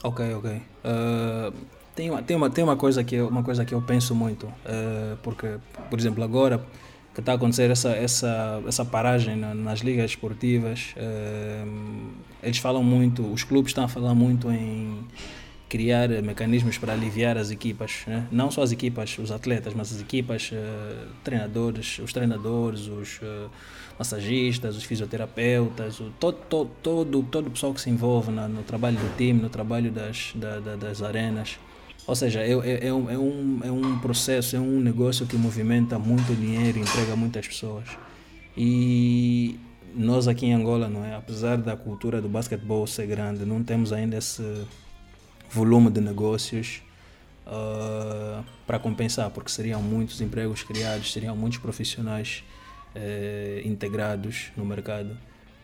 Ok, 0.05 0.35
ok. 0.35 0.50
Uh, 0.50 1.55
tem, 1.95 2.11
uma, 2.11 2.23
tem, 2.23 2.37
uma, 2.37 2.50
tem 2.50 2.64
uma, 2.64 2.76
coisa 2.76 3.02
que 3.05 3.14
eu, 3.14 3.29
uma 3.29 3.43
coisa 3.43 3.64
que 3.64 3.75
eu 3.75 3.81
penso 3.81 4.14
muito, 4.14 4.47
uh, 4.47 5.17
porque, 5.23 5.59
por 5.88 5.99
exemplo, 5.99 6.23
agora 6.23 6.61
que 7.14 7.21
está 7.21 7.33
a 7.33 7.35
acontecer 7.35 7.71
essa, 7.71 7.90
essa, 7.90 8.62
essa 8.66 8.85
paragem 8.85 9.37
na, 9.37 9.54
nas 9.54 9.81
ligas 9.81 10.12
esportivas, 10.12 10.95
uh, 10.97 12.11
eles 12.42 12.59
falam 12.59 12.83
muito, 12.83 13.23
os 13.31 13.45
clubes 13.45 13.71
estão 13.71 13.85
a 13.85 13.88
falar 13.88 14.14
muito 14.14 14.50
em 14.50 15.04
criar 15.69 16.11
mecanismos 16.23 16.76
para 16.76 16.92
aliviar 16.92 17.38
as 17.38 17.50
equipas, 17.50 18.02
né? 18.07 18.26
não 18.31 18.50
só 18.50 18.62
as 18.62 18.73
equipas, 18.73 19.16
os 19.19 19.33
atletas, 19.33 19.73
mas 19.73 19.90
as 19.90 20.02
equipas, 20.02 20.50
uh, 20.52 21.07
treinadores, 21.25 21.99
os 21.99 22.12
treinadores, 22.12 22.88
os 22.88 23.19
uh, 23.23 23.50
massagistas, 23.99 24.76
os 24.76 24.85
fisioterapeutas, 24.85 25.99
o, 26.00 26.12
todo, 26.21 26.37
todo, 26.49 26.71
todo, 26.83 27.23
todo 27.23 27.47
o 27.47 27.50
pessoal 27.50 27.73
que 27.73 27.81
se 27.81 27.88
envolve 27.88 28.31
na, 28.31 28.47
no 28.49 28.62
trabalho 28.62 28.97
do 28.97 29.16
time, 29.16 29.40
no 29.40 29.49
trabalho 29.49 29.90
das, 29.90 30.33
da, 30.35 30.61
da, 30.61 30.76
das 30.76 31.02
arenas. 31.02 31.59
Ou 32.07 32.17
seja, 32.17 32.41
é, 32.41 32.53
é, 32.53 32.89
é, 32.89 32.93
um, 32.93 33.11
é, 33.11 33.19
um, 33.19 33.61
é 33.65 33.71
um 33.71 33.99
processo, 33.99 34.57
é 34.57 34.61
um 34.61 34.81
negócio 34.81 35.27
que 35.27 35.37
movimenta 35.37 35.99
muito 35.99 36.35
dinheiro, 36.35 36.79
entrega 36.79 37.15
muitas 37.15 37.47
pessoas. 37.47 37.89
E 38.57 39.59
nós 39.95 40.27
aqui 40.27 40.47
em 40.47 40.53
Angola, 40.53 40.89
não 40.89 41.05
é? 41.05 41.15
Apesar 41.15 41.57
da 41.57 41.77
cultura 41.77 42.21
do 42.21 42.29
basquetebol 42.29 42.87
ser 42.87 43.07
grande, 43.07 43.45
não 43.45 43.63
temos 43.63 43.93
ainda 43.93 44.17
esse 44.17 44.43
volume 45.51 45.91
de 45.91 46.01
negócios 46.01 46.83
uh, 47.47 48.45
para 48.67 48.79
compensar, 48.79 49.31
porque 49.31 49.51
seriam 49.51 49.83
muitos 49.83 50.21
empregos 50.21 50.63
criados, 50.63 51.13
seriam 51.13 51.37
muitos 51.37 51.59
profissionais 51.59 52.43
uh, 52.97 53.69
integrados 53.69 54.51
no 54.57 54.65
mercado. 54.65 55.17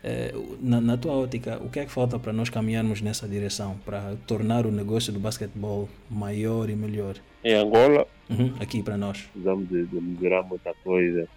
Uh, 0.05 0.57
na, 0.61 0.81
na, 0.81 0.97
tua 0.97 1.13
ótica, 1.13 1.59
o 1.63 1.69
que 1.69 1.81
é 1.81 1.85
que 1.85 1.91
falta 1.91 2.19
para 2.19 2.33
nós 2.33 2.49
caminharmos 2.49 3.01
nessa 3.01 3.27
direção, 3.27 3.77
para 3.85 4.15
tornar 4.27 4.65
o 4.65 4.71
negócio 4.71 5.13
do 5.13 5.19
basquetebol 5.19 5.89
maior 6.09 6.71
e 6.71 6.77
melhor? 6.77 7.17
Em 7.43 7.55
Angola? 7.55 8.07
Uhum, 8.31 8.55
aqui 8.61 8.83
para 8.83 8.97
nós. 8.97 9.23
Precisamos 9.33 9.69
de, 9.69 9.87
de 9.87 10.01
melhorar 10.01 10.43
muita 10.45 10.73
coisa. 10.85 11.29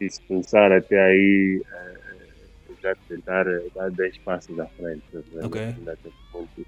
E 0.00 0.08
se 0.08 0.22
pensar 0.22 0.72
até 0.72 0.98
aí, 0.98 1.62
já 2.82 2.94
tentar 3.08 3.44
dar 3.74 3.90
10 3.90 4.18
passos 4.18 4.58
à 4.58 4.66
frente. 4.66 5.02
Né? 5.12 5.44
Ok. 5.44 5.60
Ainda 5.60 5.96
tem 5.96 6.12
muito, 6.32 6.66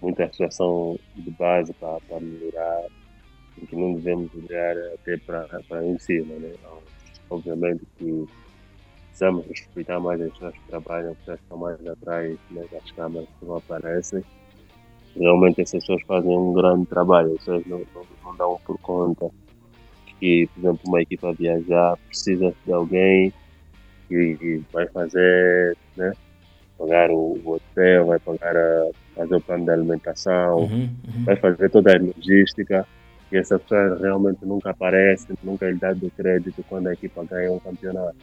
muita 0.00 0.26
situação 0.32 0.98
de 1.16 1.30
base 1.32 1.72
para, 1.74 2.00
para 2.00 2.20
melhorar, 2.20 2.86
em 3.60 3.66
que 3.66 3.76
não 3.76 3.94
devemos 3.94 4.30
olhar 4.34 4.76
até 4.94 5.16
para, 5.18 5.46
para 5.68 5.84
em 5.84 5.98
cima. 5.98 6.34
Né? 6.34 6.52
Então, 6.54 6.78
obviamente 7.30 7.82
que 7.98 8.26
precisamos 9.08 9.46
respeitar 9.46 10.00
mais 10.00 10.20
as 10.20 10.32
pessoas 10.32 10.54
que 10.54 10.68
trabalham, 10.68 11.16
que 11.24 11.30
estão 11.32 11.58
mais 11.58 11.86
atrás 11.86 12.38
né, 12.50 12.64
das 12.70 12.90
câmaras 12.92 13.28
que 13.38 13.44
não 13.44 13.56
aparecem. 13.56 14.22
Realmente 15.16 15.60
essas 15.60 15.80
pessoas 15.80 16.02
fazem 16.02 16.30
um 16.30 16.52
grande 16.52 16.86
trabalho, 16.86 17.32
as 17.32 17.38
pessoas 17.38 17.66
não, 17.66 17.78
não, 17.94 18.06
não 18.24 18.36
dão 18.36 18.60
por 18.64 18.78
conta 18.78 19.30
que, 20.18 20.48
por 20.54 20.60
exemplo, 20.60 20.80
uma 20.86 21.02
equipa 21.02 21.32
viajar 21.32 21.96
precisa 22.08 22.54
de 22.64 22.72
alguém 22.72 23.32
que 24.08 24.62
vai 24.72 24.86
fazer, 24.88 25.76
né? 25.96 26.12
Pagar 26.76 27.10
o, 27.10 27.40
hotel, 27.44 28.06
vai 28.06 28.18
pagar 28.18 28.56
a, 28.56 28.90
fazer 29.14 29.34
o 29.34 29.40
plano 29.40 29.64
de 29.64 29.70
alimentação, 29.70 30.58
uhum, 30.58 30.88
uhum. 31.06 31.24
vai 31.24 31.36
fazer 31.36 31.68
toda 31.70 31.94
a 31.94 32.00
logística. 32.00 32.86
E 33.30 33.36
essa 33.36 33.58
pessoa 33.58 33.98
realmente 34.00 34.44
nunca 34.46 34.70
aparece, 34.70 35.26
nunca 35.42 35.66
é 35.66 35.74
dado 35.74 36.06
o 36.06 36.10
crédito 36.10 36.64
quando 36.68 36.86
a 36.86 36.92
equipa 36.92 37.24
ganha 37.24 37.52
um 37.52 37.58
campeonato. 37.58 38.16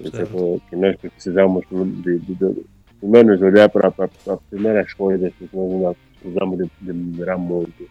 Isso 0.00 0.16
é 0.16 0.70
que 0.70 0.76
nós 0.76 0.96
precisamos 0.96 1.64
de, 1.70 2.18
de, 2.18 2.34
de, 2.34 2.34
de 2.34 2.64
menos 3.02 3.40
olhar 3.42 3.68
para, 3.68 3.90
para, 3.90 4.08
para, 4.08 4.34
as 4.34 4.40
primeiras 4.50 4.92
coisas, 4.94 5.32
que 5.38 5.48
nós 5.52 5.96
precisamos 6.20 6.58
de, 6.58 6.70
de 6.80 6.92
melhorar 6.92 7.38
muito 7.38 7.88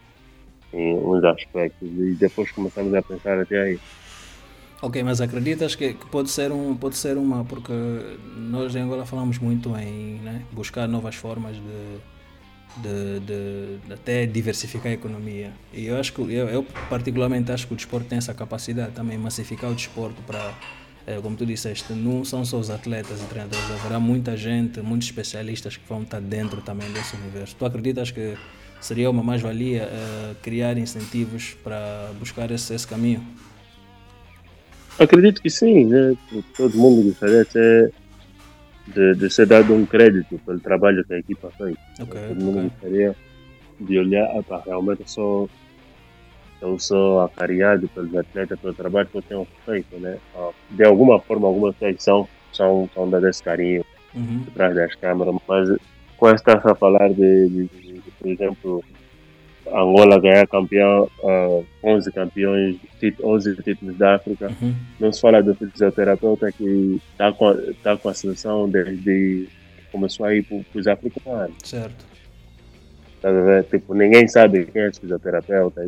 em 0.73 0.95
uns 0.95 1.23
aspectos 1.23 1.89
e 1.89 2.15
depois 2.15 2.51
começamos 2.51 2.93
a 2.93 3.01
pensar 3.01 3.39
até 3.39 3.61
aí. 3.61 3.79
Ok, 4.81 5.01
mas 5.01 5.19
acreditas 5.21 5.75
que, 5.75 5.95
que, 5.95 6.05
pode, 6.07 6.29
ser 6.29 6.51
um, 6.51 6.75
pode 6.75 6.95
ser 6.97 7.17
uma, 7.17 7.43
porque 7.43 7.73
nós 8.35 8.75
em 8.75 8.81
Angola 8.81 9.05
falamos 9.05 9.39
muito 9.39 9.75
em 9.75 10.19
né, 10.19 10.43
buscar 10.51 10.87
novas 10.87 11.15
formas 11.15 11.55
de, 11.55 11.97
de, 12.83 13.19
de, 13.21 13.77
de, 13.87 13.93
até 13.93 14.27
diversificar 14.27 14.91
a 14.91 14.93
economia. 14.93 15.51
E 15.73 15.87
eu 15.87 15.97
acho 15.97 16.13
que, 16.13 16.21
eu, 16.21 16.47
eu, 16.47 16.63
particularmente 16.89 17.51
acho 17.51 17.65
que 17.65 17.73
o 17.73 17.75
desporto 17.75 18.07
tem 18.07 18.19
essa 18.19 18.35
capacidade 18.35 18.91
também, 18.91 19.17
massificar 19.17 19.71
o 19.71 19.73
desporto 19.73 20.21
para, 20.27 20.53
como 21.21 21.35
tu 21.35 21.45
disseste, 21.45 21.93
não 21.93 22.25
são 22.25 22.43
só 22.43 22.57
os 22.57 22.69
atletas 22.69 23.21
e 23.21 23.25
treinadores, 23.27 23.63
haverá 23.71 23.99
muita 23.99 24.35
gente, 24.35 24.81
muitos 24.81 25.07
especialistas 25.07 25.77
que 25.77 25.87
vão 25.87 26.03
estar 26.03 26.19
dentro 26.19 26.61
também 26.61 26.91
desse 26.91 27.15
universo. 27.15 27.55
Tu 27.55 27.65
acreditas 27.65 28.11
que 28.11 28.35
seria 28.81 29.09
uma 29.09 29.23
mais-valia 29.23 29.83
é, 29.83 30.35
criar 30.41 30.77
incentivos 30.77 31.55
para 31.63 32.11
buscar 32.19 32.51
esse, 32.51 32.73
esse 32.73 32.87
caminho? 32.87 33.25
Acredito 34.99 35.41
que 35.41 35.49
sim, 35.49 35.85
né? 35.85 36.15
Todo 36.55 36.77
mundo 36.77 37.03
gostaria 37.03 37.45
de 37.45 37.51
ser, 37.51 37.93
de, 38.87 39.15
de 39.15 39.29
ser 39.29 39.45
dado 39.45 39.73
um 39.73 39.85
crédito 39.85 40.39
pelo 40.45 40.59
trabalho 40.59 41.05
que 41.05 41.13
a 41.13 41.19
equipa 41.19 41.51
fez. 41.57 41.75
Okay, 41.99 42.27
Todo 42.29 42.43
mundo 42.43 42.57
okay. 42.57 42.69
gostaria 42.69 43.15
de 43.79 43.99
olhar, 43.99 44.43
para 44.43 44.63
realmente 44.65 45.09
sou, 45.09 45.49
eu 46.61 46.79
sou 46.79 47.21
acariado 47.21 47.87
pelos 47.89 48.15
atletas 48.15 48.59
pelo 48.59 48.73
trabalho 48.73 49.07
que 49.07 49.17
eu 49.17 49.21
tenho 49.21 49.47
feito, 49.65 49.97
né? 49.97 50.17
De 50.71 50.83
alguma 50.83 51.19
forma, 51.19 51.47
algumas 51.47 51.75
pessoas 51.75 52.03
são, 52.03 52.27
são, 52.51 52.89
são 52.93 53.09
dadas 53.09 53.35
esse 53.35 53.43
carinho 53.43 53.85
uhum. 54.15 54.43
por 54.45 54.53
trás 54.53 54.75
das 54.75 54.95
câmeras, 54.95 55.35
mas 55.47 55.69
quando 56.17 56.35
estás 56.35 56.65
a 56.65 56.75
falar 56.75 57.09
de, 57.09 57.49
de, 57.49 57.67
de, 57.67 57.93
de 57.93 58.11
por 58.19 58.27
exemplo, 58.27 58.83
Angola 59.67 60.19
ganhar 60.19 60.47
campeão, 60.47 61.09
uh, 61.19 61.65
11 61.83 62.11
campeões, 62.11 62.77
11 63.23 63.55
títulos 63.63 63.97
da 63.97 64.15
África. 64.15 64.51
Uhum. 64.61 64.73
Não 64.99 65.11
se 65.11 65.21
fala 65.21 65.43
do 65.43 65.53
fisioterapeuta 65.53 66.51
que 66.51 67.01
está 67.11 67.31
com, 67.31 67.55
tá 67.83 67.97
com 67.97 68.09
a 68.09 68.13
seleção 68.13 68.69
desde 68.69 69.47
começou 69.91 70.25
a 70.25 70.35
ir 70.35 70.43
para 70.43 70.79
os 70.79 70.87
africanos. 70.87 71.55
Certo. 71.63 72.05
Tipo, 73.69 73.93
ninguém 73.93 74.27
sabe 74.27 74.65
quem 74.65 74.83
é 74.83 74.93
fisioterapeuta. 74.93 75.85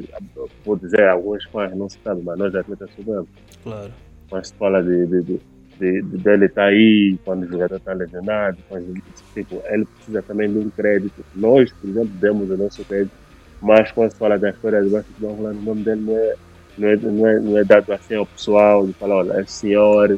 Vou 0.66 0.76
dizer, 0.76 1.08
alguns 1.08 1.44
fãs 1.46 1.76
não 1.76 1.90
sabem, 1.90 2.24
mas 2.24 2.38
nós 2.38 2.56
atletas 2.56 2.90
sabemos. 2.96 3.28
Claro. 3.64 3.92
Mas 4.32 4.48
se 4.48 4.54
fala 4.56 4.82
de, 4.84 5.06
de, 5.06 5.22
de, 5.22 5.40
de, 5.80 6.02
de 6.02 6.18
dele 6.18 6.46
estar 6.46 6.64
tá 6.64 6.68
aí 6.68 7.18
quando 7.24 7.44
o 7.44 7.48
jogador 7.48 7.76
está 7.76 7.94
lesionado. 7.94 8.58
Quando, 8.68 8.94
tipo, 9.34 9.62
ele 9.66 9.86
precisa 9.86 10.22
também 10.24 10.52
de 10.52 10.58
um 10.60 10.70
crédito. 10.70 11.24
Nós, 11.36 11.72
por 11.74 11.90
exemplo, 11.90 12.12
demos 12.20 12.50
o 12.50 12.58
nosso 12.58 12.84
crédito 12.86 13.12
mas 13.62 13.92
quando 13.92 14.12
se 14.12 14.18
fala 14.18 14.38
da 14.38 14.50
história 14.50 14.82
do 14.82 14.90
basquetebol 14.90 15.34
o 15.34 15.54
nome 15.54 15.84
dele 15.84 16.02
não 16.02 16.16
é, 16.16 16.36
não 16.78 16.88
é, 16.88 16.96
não 16.96 17.28
é, 17.28 17.40
não 17.40 17.58
é 17.58 17.64
dado 17.64 17.92
assim 17.92 18.16
ao 18.16 18.26
pessoal, 18.26 18.88
de 18.88 18.94
falar, 18.94 19.18
olha, 19.18 19.42
esse 19.42 19.52
senhor 19.54 20.18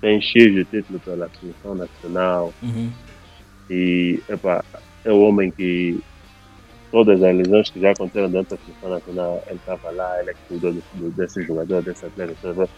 tem 0.00 0.20
X 0.20 0.52
de 0.52 0.64
título 0.64 0.98
pela 1.00 1.30
Seleção 1.40 1.74
Nacional. 1.76 2.52
Uhum. 2.60 2.90
E, 3.70 4.20
epa, 4.28 4.64
é 5.04 5.12
o 5.12 5.20
homem 5.20 5.50
que 5.50 6.00
todas 6.92 7.22
as 7.22 7.34
lesões 7.34 7.70
que 7.70 7.80
já 7.80 7.90
aconteceram 7.90 8.30
dentro 8.30 8.56
da 8.56 8.62
Seleção 8.62 8.90
Nacional, 8.90 9.42
ele 9.46 9.56
estava 9.56 9.90
lá, 9.90 10.20
ele 10.20 10.30
é 10.30 10.34
cuidou 10.46 10.74
desse 11.16 11.42
jogador, 11.42 11.82
desse 11.82 12.04
atleta. 12.04 12.68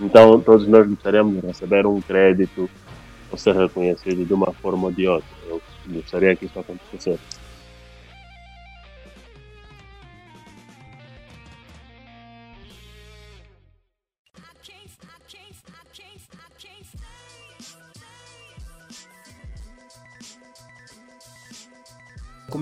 Então, 0.00 0.40
todos 0.40 0.66
nós 0.68 0.86
gostaríamos 0.86 1.40
de 1.40 1.46
receber 1.46 1.84
um 1.84 2.00
crédito 2.00 2.70
ou 3.30 3.36
ser 3.36 3.54
reconhecido 3.56 4.24
de 4.24 4.32
uma 4.32 4.52
forma 4.52 4.86
ou 4.86 4.92
de 4.92 5.08
outra. 5.08 5.28
Eu 5.48 5.60
gostaria 5.88 6.36
que 6.36 6.46
isso 6.46 6.58
acontecesse. 6.58 7.43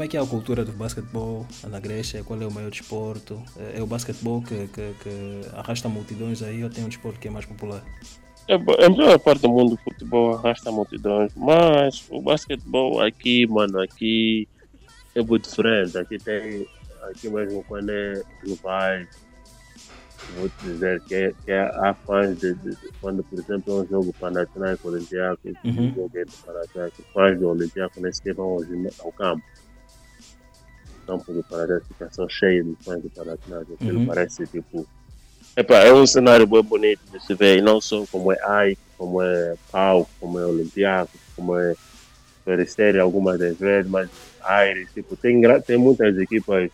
Como 0.02 0.08
é 0.08 0.10
que 0.10 0.16
é 0.16 0.20
a 0.20 0.26
cultura 0.26 0.64
do 0.64 0.72
basquetebol 0.72 1.46
na 1.70 1.78
Grécia? 1.78 2.24
Qual 2.24 2.42
é 2.42 2.44
o 2.44 2.50
maior 2.50 2.72
desporto? 2.72 3.40
É, 3.56 3.78
é 3.78 3.82
o 3.84 3.86
basquetebol 3.86 4.42
que, 4.42 4.66
que, 4.66 4.94
que, 5.00 5.40
arrasta 5.54 5.88
multidões 5.88 6.42
aí 6.42 6.64
ou 6.64 6.68
tem 6.68 6.84
um 6.84 6.88
desporto 6.88 7.20
que 7.20 7.28
é 7.28 7.30
mais 7.30 7.46
popular? 7.46 7.84
É, 8.48 8.54
a 8.54 8.90
maior 8.90 9.16
parte 9.20 9.42
do 9.42 9.48
mundo 9.48 9.76
do 9.76 9.76
futebol 9.76 10.34
arrasta 10.34 10.72
multidões, 10.72 11.32
mas 11.36 12.04
o 12.10 12.20
basquetebol 12.20 13.00
aqui, 13.00 13.46
mano, 13.46 13.80
aqui 13.80 14.48
é 15.14 15.22
muito 15.22 15.48
diferente. 15.48 15.96
Aqui 15.96 16.18
tem, 16.18 16.66
aqui 17.08 17.28
mesmo 17.28 17.62
quando 17.68 17.90
é 17.90 18.20
no 18.44 18.56
país, 18.56 19.06
vou 20.36 20.48
te 20.48 20.64
dizer 20.64 21.00
que, 21.02 21.14
é, 21.14 21.32
que 21.44 21.52
é, 21.52 21.60
há 21.60 21.94
fãs 21.94 22.36
de, 22.40 22.54
de, 22.54 22.76
quando, 23.00 23.22
por 23.22 23.38
exemplo, 23.38 23.78
é 23.78 23.82
um 23.82 23.86
jogo 23.86 24.12
Panathinaikos 24.18 24.84
Olympiacos, 24.84 25.52
uhum. 25.64 25.70
um 25.70 25.94
jogo 25.94 26.08
do 26.08 26.44
Panathinaikos, 26.44 27.04
fãs 27.14 27.38
do 27.38 27.50
Olympiacos 27.50 28.02
nem 28.02 28.12
sequer 28.12 28.34
vão 28.34 28.46
ao, 28.46 28.58
ao 29.06 29.12
campo 29.12 29.44
campo 31.06 31.32
do 31.32 31.42
Panathinaikos 31.42 31.80
fica 31.88 32.08
só 32.12 32.28
cheio 32.28 32.64
de 32.64 32.84
fãs 32.84 33.02
do. 33.14 33.74
Aquilo 33.74 34.00
uhum. 34.00 34.06
parece 34.06 34.46
tipo. 34.46 34.86
Epa, 35.56 35.74
é 35.76 35.92
um 35.92 36.06
cenário 36.06 36.46
bem 36.46 36.62
bonito 36.62 37.00
de 37.12 37.20
se 37.24 37.34
ver, 37.34 37.58
e 37.58 37.60
não 37.60 37.80
só 37.80 38.06
como 38.10 38.32
é 38.32 38.38
AI, 38.42 38.78
como 38.96 39.20
é 39.20 39.54
Pau, 39.70 40.08
como 40.18 40.38
é 40.38 40.46
Olympiacos, 40.46 41.20
como 41.36 41.58
é 41.58 41.74
Peristeri 42.44 42.98
algumas 42.98 43.38
das 43.38 43.56
vezes, 43.58 43.90
mas 43.90 44.08
Aires, 44.42 44.88
tipo, 44.94 45.14
tem, 45.14 45.40
tem 45.60 45.76
muitas 45.76 46.16
equipas 46.18 46.70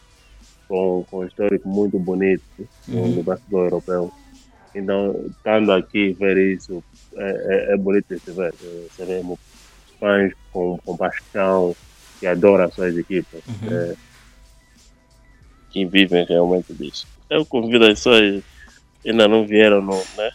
com, 0.68 1.04
com 1.10 1.24
histórico 1.24 1.68
muito 1.68 1.98
bonito 1.98 2.42
uhum. 2.88 3.16
no 3.16 3.22
basquetebol 3.22 3.64
europeu. 3.64 4.12
Então, 4.74 5.24
estando 5.28 5.72
aqui, 5.72 6.12
ver 6.12 6.36
isso 6.36 6.82
é, 7.16 7.70
é, 7.70 7.74
é 7.74 7.76
bonito 7.76 8.14
de 8.14 8.20
se 8.20 8.30
ver. 8.30 8.54
Vê 8.98 9.22
fãs 9.98 10.32
com, 10.52 10.78
com 10.84 10.96
paixão 10.96 11.74
que 12.20 12.26
adoram 12.26 12.64
as 12.64 12.74
suas 12.74 12.96
equipas. 12.96 13.40
Uhum. 13.46 13.76
É, 13.76 13.96
que 15.70 15.84
vivem 15.84 16.24
realmente 16.24 16.72
disso. 16.74 17.06
Eu 17.28 17.44
convido 17.44 17.84
as 17.84 17.90
pessoas 17.90 18.42
que 19.02 19.10
ainda 19.10 19.28
não 19.28 19.46
vieram 19.46 19.82
no, 19.82 19.96
né? 20.16 20.30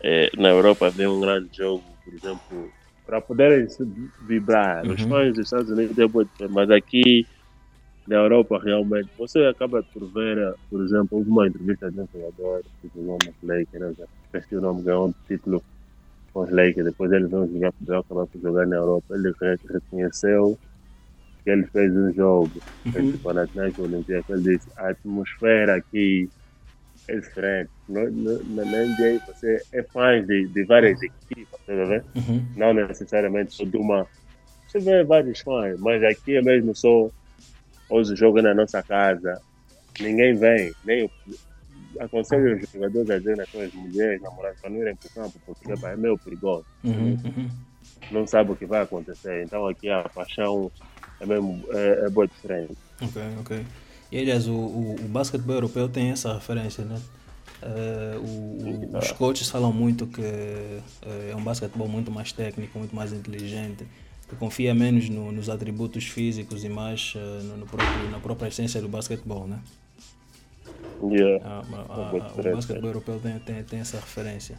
É, 0.00 0.30
na 0.36 0.50
Europa 0.50 0.90
ver 0.90 1.08
um 1.08 1.20
grande 1.20 1.48
jogo, 1.56 1.82
por 2.04 2.14
exemplo, 2.14 2.70
para 3.06 3.20
poderem 3.20 3.66
vibrar. 4.22 4.84
Uhum. 4.84 4.92
Os 4.92 5.02
fãs 5.02 5.34
dos 5.34 5.46
Estados 5.46 5.70
Unidos 5.70 5.98
é 5.98 6.06
muito, 6.06 6.30
mas 6.50 6.70
aqui 6.70 7.26
na 8.06 8.16
Europa 8.16 8.60
realmente 8.62 9.08
você 9.18 9.44
acaba 9.46 9.82
por 9.82 10.04
ver, 10.12 10.54
por 10.70 10.84
exemplo, 10.84 11.18
houve 11.18 11.30
uma 11.30 11.48
entrevista 11.48 11.90
de 11.90 12.00
um 12.00 12.08
jogador, 12.12 12.62
o 12.94 13.02
nome 13.02 13.66
que 13.66 13.78
não 13.78 13.90
esqueci 13.90 14.56
o 14.56 14.60
nome, 14.60 14.82
ganhou 14.82 15.08
um 15.08 15.14
título 15.26 15.62
com 16.32 16.40
os 16.40 16.50
Lakers, 16.50 16.84
depois 16.84 17.10
ele 17.10 17.26
veio 17.26 17.50
jogar 17.50 17.72
futebol, 17.72 17.98
acabou 17.98 18.26
por 18.26 18.40
jogar 18.40 18.66
na 18.66 18.76
Europa. 18.76 19.14
Ele 19.14 19.32
reconheceu 19.72 20.58
que 21.46 21.50
ele 21.50 21.64
fez 21.68 21.96
um 21.96 22.12
jogo 22.12 22.50
uhum. 22.84 23.10
o 23.10 23.18
Panathinaikos 23.18 23.78
Olympiacos. 23.78 24.30
Ele 24.30 24.56
disse: 24.56 24.68
a 24.76 24.88
atmosfera 24.88 25.76
aqui 25.76 26.28
é 27.06 27.16
diferente. 27.16 27.70
No, 27.88 28.10
no, 28.10 28.44
na 28.56 28.64
NBA 28.64 29.20
você 29.28 29.62
é 29.72 29.82
fã 29.84 30.20
de, 30.26 30.48
de 30.48 30.64
várias 30.64 31.00
equipes, 31.00 31.46
tá 31.64 31.72
vendo? 31.72 32.04
Uhum. 32.16 32.44
Não 32.56 32.74
necessariamente 32.74 33.54
só 33.54 33.64
de 33.64 33.76
uma. 33.76 34.08
Você 34.66 34.80
vê 34.80 35.04
vários 35.04 35.38
fãs, 35.40 35.78
mas 35.78 36.02
aqui 36.02 36.36
é 36.36 36.42
mesmo 36.42 36.74
só 36.74 37.08
hoje 37.88 38.16
jogo 38.16 38.42
na 38.42 38.52
nossa 38.52 38.82
casa. 38.82 39.40
Ninguém 40.00 40.34
vem, 40.34 40.74
nem 40.84 41.08
aconselho 42.00 42.56
os 42.56 42.68
jogadores 42.68 43.08
a 43.08 43.18
dizer 43.18 43.36
naquelas 43.36 43.72
mulheres, 43.72 44.20
namoradas, 44.20 44.60
para 44.60 44.68
não 44.68 44.80
irem 44.80 44.96
para 44.96 45.06
o 45.06 45.14
campo, 45.14 45.40
porque 45.46 45.86
é 45.86 45.96
meio 45.96 46.18
perigoso. 46.18 46.66
Uhum, 46.82 47.16
uhum. 47.24 47.48
Não 48.10 48.26
sabe 48.26 48.50
o 48.50 48.56
que 48.56 48.66
vai 48.66 48.82
acontecer. 48.82 49.44
Então 49.44 49.66
aqui 49.68 49.88
a 49.88 50.02
paixão 50.08 50.70
é 51.20 51.26
mesmo 51.26 51.64
é, 51.70 52.06
é 52.06 52.10
boa 52.10 52.26
diferente. 52.26 52.76
Ok, 53.00 53.22
ok. 53.40 53.66
E 54.10 54.18
aliás, 54.18 54.46
o, 54.46 54.54
o, 54.54 54.94
o 54.94 55.08
basquetebol 55.08 55.56
europeu 55.56 55.88
tem 55.88 56.10
essa 56.10 56.32
referência, 56.32 56.84
né? 56.84 57.00
Uh, 57.62 58.20
o, 58.20 58.94
o, 58.94 58.98
os 58.98 59.12
coaches 59.12 59.48
falam 59.48 59.72
muito 59.72 60.06
que 60.06 60.20
uh, 60.20 61.30
é 61.30 61.34
um 61.34 61.42
basquetebol 61.42 61.88
muito 61.88 62.10
mais 62.10 62.32
técnico, 62.32 62.78
muito 62.78 62.94
mais 62.94 63.12
inteligente, 63.12 63.86
que 64.28 64.36
confia 64.36 64.74
menos 64.74 65.08
no, 65.08 65.32
nos 65.32 65.48
atributos 65.48 66.04
físicos 66.04 66.64
e 66.64 66.68
mais 66.68 67.14
uh, 67.16 67.42
no, 67.44 67.56
no 67.58 67.66
próprio, 67.66 68.10
na 68.10 68.20
própria 68.20 68.48
essência 68.48 68.80
do 68.80 68.88
basquetebol, 68.88 69.46
né? 69.46 69.58
Yeah. 71.02 71.44
Ah, 71.44 71.62
o 72.36 72.42
basquetebol 72.54 72.90
europeu 72.90 73.20
tem, 73.20 73.38
tem, 73.40 73.62
tem 73.64 73.80
essa 73.80 73.98
referência. 73.98 74.56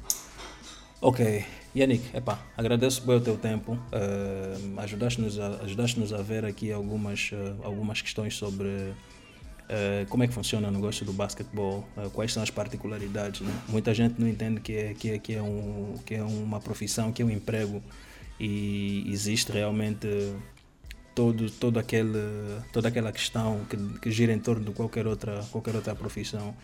Ok, 1.00 1.46
Yannick, 1.75 2.04
epá, 2.18 2.39
agradeço 2.58 3.06
bem 3.06 3.18
o 3.18 3.22
teu 3.22 3.38
tempo. 3.38 3.74
Uh, 3.74 4.80
Ajudaste-nos 4.80 5.39
a, 5.39 5.50
ajudaste 5.62 6.01
a 6.12 6.22
ver 6.24 6.44
aqui 6.44 6.72
algumas, 6.72 7.30
uh, 7.34 7.56
algumas 7.63 8.01
questões 8.01 8.36
sobre 8.36 8.68
uh, 8.68 10.08
como 10.10 10.24
é 10.24 10.27
que 10.27 10.34
funciona 10.34 10.68
o 10.68 10.72
negócio 10.72 11.06
do 11.06 11.13
basquetebol, 11.13 11.88
uh, 11.96 12.10
quais 12.10 12.34
são 12.34 12.42
as 12.42 12.50
particularidades. 12.50 13.42
Né? 13.42 13.54
Muita 13.70 13.94
gente 13.94 14.20
não 14.20 14.27
entende 14.27 14.60
que 14.60 14.74
é, 14.74 14.94
que, 14.96 15.12
é, 15.12 15.20
que, 15.20 15.36
é 15.36 15.42
um, 15.42 15.94
que 16.04 16.16
é 16.16 16.24
uma 16.24 16.60
profissão, 16.60 17.12
que 17.12 17.22
é 17.22 17.25
um 17.25 17.30
emprego 17.30 17.84
e 18.39 19.04
existe 19.08 19.51
realmente 19.51 20.08
todo, 21.13 21.48
todo 21.51 21.77
aquele, 21.77 22.18
toda 22.74 22.88
aquela 22.88 23.12
questão 23.12 23.62
que, 23.70 23.77
que 24.00 24.10
gira 24.10 24.34
em 24.34 24.39
torno 24.39 24.66
de 24.66 24.72
qualquer 24.72 25.06
outra, 25.06 25.46
qualquer 25.51 25.75
outra 25.75 25.94
profissão. 25.94 26.56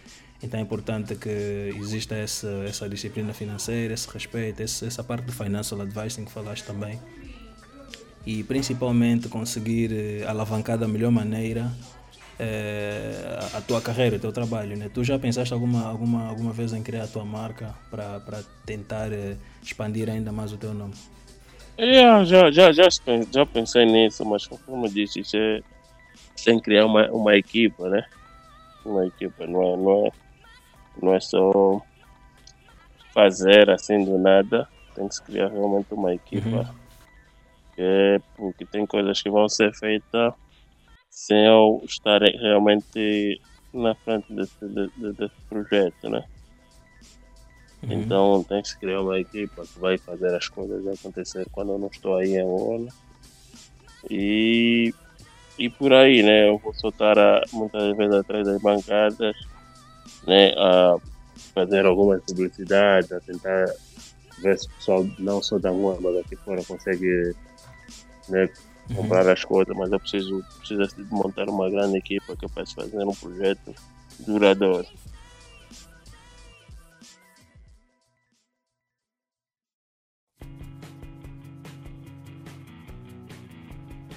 Então 0.44 0.60
é 0.60 0.64
importante 0.64 1.16
que 1.16 1.74
exista 1.80 2.16
essa, 2.16 2.66
essa 2.68 2.90
disciplina 2.90 3.34
financeira, 3.34 3.94
esse 3.94 4.10
respeito, 4.10 4.62
esse, 4.62 4.86
essa 4.86 5.04
parte 5.04 5.24
do 5.24 5.32
financial 5.32 5.80
advising 5.82 6.26
que 6.26 6.32
falaste 6.32 6.66
também. 6.66 7.00
E 8.26 8.44
principalmente 8.44 9.30
conseguir 9.30 9.92
eh, 9.92 10.26
alavancar 10.28 10.78
da 10.78 10.88
melhor 10.88 11.12
maneira 11.12 11.72
é, 12.40 13.40
a 13.54 13.62
tua 13.62 13.82
carreira, 13.82 14.18
o 14.18 14.20
teu 14.20 14.32
trabalho. 14.32 14.78
Né? 14.78 14.90
Tu 14.94 15.04
já 15.04 15.18
pensaste 15.18 15.54
alguma, 15.54 15.86
alguma, 15.86 16.28
alguma 16.28 16.52
vez 16.52 16.74
em 16.74 16.84
criar 16.84 17.04
a 17.04 17.08
tua 17.08 17.24
marca 17.24 17.74
para 17.90 18.44
tentar 18.66 19.12
é, 19.12 19.38
expandir 19.62 20.10
ainda 20.10 20.32
mais 20.32 20.52
o 20.52 20.58
teu 20.58 20.74
nome? 20.74 20.94
Yeah, 21.80 22.24
já, 22.26 22.52
já, 22.52 22.72
já, 22.72 22.88
já 23.32 23.46
pensei 23.46 23.86
nisso, 23.86 24.24
mas 24.26 24.46
como 24.46 24.88
disse, 24.88 25.22
isso 25.22 25.38
é, 25.38 25.62
que 26.36 26.62
criar 26.62 26.86
uma, 26.86 27.10
uma 27.10 27.36
equipa, 27.36 27.90
né? 27.90 28.06
Uma 28.86 29.08
equipa, 29.08 29.48
não 29.48 29.64
é, 29.64 29.78
não, 29.78 30.06
é, 30.08 30.12
não 31.02 31.14
é 31.14 31.20
só 31.20 31.82
fazer 33.14 33.70
assim 33.70 34.04
do 34.04 34.18
nada, 34.18 34.68
tem 34.96 35.08
que 35.08 35.16
se 35.16 35.24
criar 35.24 35.50
realmente 35.50 35.94
uma 35.94 36.14
equipa. 36.14 36.48
Uhum. 36.48 36.84
É, 37.78 38.22
porque 38.36 38.66
tem 38.66 38.86
coisas 38.86 39.22
que 39.22 39.30
vão 39.30 39.50
ser 39.50 39.74
feitas 39.74 40.34
sem 41.10 41.46
eu 41.46 41.82
estar 41.86 42.22
realmente 42.22 43.42
na 43.74 43.96
frente 43.96 44.32
desse, 44.34 44.66
desse, 44.68 45.14
desse 45.14 45.42
projeto, 45.50 46.10
né? 46.10 46.24
Uhum. 47.84 47.92
Então 47.92 48.44
tem 48.44 48.62
que 48.62 48.70
se 48.70 48.80
criar 48.80 49.02
uma 49.02 49.20
equipa 49.20 49.64
que 49.66 49.80
vai 49.80 49.98
fazer 49.98 50.34
as 50.34 50.48
coisas 50.48 50.88
acontecer 50.88 51.46
quando 51.52 51.74
eu 51.74 51.80
não 51.80 51.88
estou 51.88 52.18
aí 52.18 52.36
em 52.36 52.42
Angola. 52.42 52.88
E, 54.10 54.94
e 55.58 55.70
por 55.70 55.94
aí, 55.94 56.24
né? 56.24 56.48
Eu 56.50 56.58
vou 56.58 56.74
soltar 56.74 57.18
a, 57.18 57.42
muitas 57.52 57.96
vezes 57.96 58.16
atrás 58.16 58.46
das 58.46 58.62
bancadas, 58.62 59.36
né? 60.28 60.54
A 60.58 60.98
fazer 61.54 61.86
algumas 61.86 62.22
publicidades, 62.24 63.12
a 63.12 63.20
tentar 63.20 63.66
ver 64.42 64.58
se 64.58 64.68
o 64.68 64.72
pessoal 64.72 65.08
não 65.20 65.42
só 65.42 65.60
da 65.60 65.70
rua, 65.70 65.98
mas 66.02 66.18
aqui 66.18 66.36
fora 66.36 66.64
consegue 66.64 67.34
né, 68.30 68.50
uhum. 68.90 68.96
comprar 68.96 69.26
uhum. 69.26 69.32
as 69.32 69.44
coisas, 69.44 69.76
mas 69.76 69.92
eu 69.92 70.00
preciso, 70.00 70.44
preciso 70.60 70.96
de 70.96 71.04
montar 71.14 71.50
uma 71.50 71.70
grande 71.70 71.98
equipa 71.98 72.36
capaz 72.36 72.70
de 72.70 72.76
fazer 72.76 73.04
um 73.04 73.14
projeto 73.14 73.74
duradouro. 74.20 74.88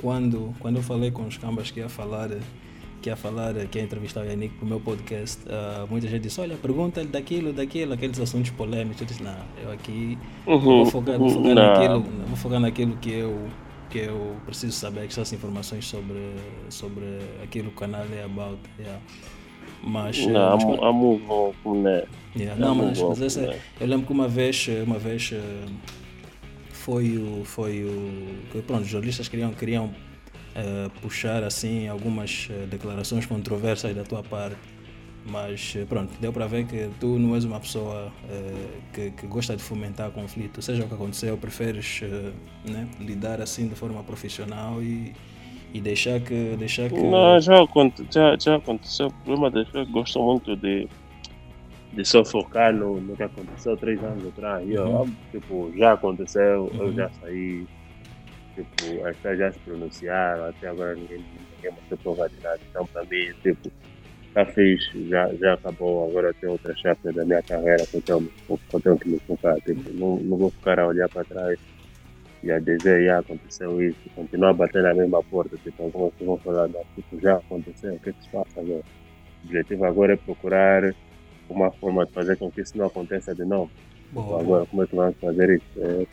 quando, 0.06 0.54
quando 0.60 0.76
eu 0.76 0.82
falei 0.84 1.10
com 1.10 1.26
os 1.26 1.36
cambas 1.36 1.72
que 1.72 1.80
ia 1.80 1.88
falar 1.88 2.30
que 3.06 3.10
ia 3.10 3.16
falar, 3.16 3.54
que 3.54 3.78
ia 3.78 3.84
entrevistar 3.84 4.22
o 4.22 4.24
Yannick 4.24 4.56
para 4.56 4.64
o 4.64 4.68
meu 4.68 4.80
podcast, 4.80 5.40
uh, 5.44 5.86
muita 5.88 6.08
gente 6.08 6.22
disse, 6.22 6.40
olha, 6.40 6.56
pergunta-lhe 6.56 7.06
daquilo, 7.06 7.52
daquilo, 7.52 7.92
aqueles 7.92 8.18
assuntos 8.18 8.50
polêmicos. 8.50 9.00
Eu 9.00 9.06
disse, 9.06 9.22
não, 9.22 9.36
eu 9.62 9.70
aqui 9.70 10.18
uhum, 10.44 10.58
vou, 10.58 10.86
focar, 10.86 11.16
vou, 11.16 11.28
focar 11.28 11.54
naquilo, 11.54 12.00
vou 12.00 12.36
focar 12.36 12.58
naquilo 12.58 12.96
que 12.96 13.12
eu, 13.12 13.46
que 13.88 13.98
eu 13.98 14.34
preciso 14.44 14.72
saber, 14.72 15.06
que 15.06 15.14
são 15.14 15.22
as 15.22 15.32
informações 15.32 15.86
sobre, 15.86 16.34
sobre 16.68 17.04
aquilo 17.44 17.68
que 17.68 17.76
o 17.76 17.78
canal 17.78 18.04
é 18.12 18.24
about. 18.24 18.58
Yeah. 18.76 19.00
Mas, 19.84 20.26
não, 20.26 20.50
mas, 20.50 20.64
como 21.62 21.82
né? 21.82 22.02
Yeah, 22.34 22.60
não, 22.60 22.74
mas, 22.74 23.00
mas 23.00 23.22
essa, 23.22 23.56
eu 23.80 23.86
lembro 23.86 24.04
que 24.04 24.12
uma 24.12 24.26
vez, 24.26 24.68
uma 24.84 24.98
vez 24.98 25.32
foi 26.72 27.18
o, 27.18 27.44
foi 27.44 27.84
o 27.84 28.62
pronto, 28.62 28.82
os 28.82 28.88
jornalistas 28.88 29.28
queriam, 29.28 29.52
queriam 29.52 29.94
uh, 30.56 30.90
puxar 31.00 31.44
assim 31.44 31.88
algumas 31.88 32.48
uh, 32.50 32.66
declarações 32.66 33.26
controversas 33.26 33.94
da 33.94 34.02
tua 34.02 34.22
parte, 34.22 34.56
mas 35.24 35.74
uh, 35.76 35.86
pronto, 35.86 36.12
deu 36.20 36.32
para 36.32 36.46
ver 36.46 36.66
que 36.66 36.88
tu 36.98 37.18
não 37.18 37.34
és 37.34 37.44
uma 37.44 37.60
pessoa 37.60 38.12
que, 38.92 39.10
que, 39.12 39.26
gosta 39.26 39.56
de 39.56 39.62
fomentar 39.62 40.10
conflito, 40.10 40.62
seja 40.62 40.84
o 40.84 40.88
que 40.88 40.94
aconteceu, 40.94 41.36
preferes 41.36 42.00
né, 42.68 42.88
lidar 43.00 43.40
assim 43.40 43.68
de 43.68 43.74
forma 43.74 44.02
profissional 44.02 44.82
e, 44.82 45.12
e 45.74 45.80
deixar 45.80 46.20
que 46.20 46.56
deixar 46.56 46.88
que 46.88 47.02
não, 47.02 47.40
já, 47.40 47.66
já, 48.10 48.36
já 48.38 48.56
aconteceu, 48.56 49.08
o 49.08 49.12
problema 49.12 49.50
das 49.50 49.66
pessoas 49.66 49.88
gostam 49.90 50.22
muito 50.22 50.56
de 50.56 50.88
de 51.96 52.04
só 52.04 52.22
focar 52.22 52.74
no, 52.74 53.00
no 53.00 53.16
que 53.16 53.22
aconteceu 53.22 53.74
três 53.76 54.02
anos 54.04 54.28
atrás. 54.28 54.68
E 54.68 54.74
eu, 54.74 54.86
uhum. 54.86 55.12
tipo, 55.32 55.72
já 55.74 55.94
aconteceu, 55.94 56.70
uhum. 56.74 56.82
eu 56.82 56.92
já 56.92 57.10
saí, 57.20 57.66
tipo, 58.56 59.06
as 59.06 59.16
pessoas 59.16 59.38
já 59.38 59.52
se 59.52 59.58
pronunciaram, 59.60 60.44
até 60.46 60.68
agora 60.68 60.94
ninguém, 60.94 61.24
ninguém 61.56 61.70
mostrou 61.70 61.98
prova 61.98 62.28
de 62.28 62.42
nada. 62.42 62.58
Então, 62.70 62.86
para 62.86 63.04
mim, 63.04 63.32
tipo, 63.42 63.70
já 64.34 64.46
fiz, 64.46 64.90
já, 65.08 65.32
já 65.34 65.54
acabou, 65.54 66.08
agora 66.08 66.34
tem 66.34 66.48
outra 66.48 66.74
chave 66.76 67.12
da 67.12 67.24
minha 67.24 67.42
carreira 67.42 67.86
que 67.86 67.96
eu 67.96 68.02
tenho, 68.02 68.28
que, 68.46 68.58
eu 68.74 68.80
tenho 68.80 68.98
que 68.98 69.08
me 69.08 69.20
focar. 69.20 69.56
Tipo, 69.60 69.92
não, 69.94 70.16
não 70.16 70.36
vou 70.36 70.50
ficar 70.50 70.80
a 70.80 70.86
olhar 70.86 71.08
para 71.08 71.24
trás 71.24 71.58
e 72.42 72.50
a 72.50 72.58
dizer, 72.58 73.04
já 73.04 73.18
aconteceu 73.18 73.82
isso, 73.82 73.98
continuar 74.14 74.50
a 74.50 74.54
bater 74.54 74.82
na 74.82 74.94
mesma 74.94 75.22
porta, 75.22 75.56
tipo, 75.58 75.82
algumas 75.82 76.12
pessoas 76.14 76.26
vão 76.28 76.38
falar, 76.38 76.68
não, 76.68 76.84
tipo, 76.94 77.20
já 77.20 77.36
aconteceu, 77.36 77.94
o 77.94 78.00
que 78.00 78.10
é 78.10 78.12
que 78.12 78.22
se 78.22 78.30
passa 78.30 78.60
agora? 78.60 78.82
O 79.42 79.46
objetivo 79.46 79.84
agora 79.84 80.12
é 80.14 80.16
procurar 80.16 80.94
uma 81.48 81.70
forma 81.72 82.04
de 82.04 82.12
fazer 82.12 82.36
com 82.36 82.50
que 82.50 82.60
isso 82.60 82.76
não 82.76 82.86
aconteça 82.86 83.34
de 83.34 83.44
novo. 83.44 83.70
Boa, 84.12 84.40
Agora, 84.40 84.66
como 84.66 84.82
é 84.82 84.86
que 84.86 84.96
vamos 84.96 85.16
fazer 85.20 85.50
isso? 85.56 85.66
É, 85.78 86.06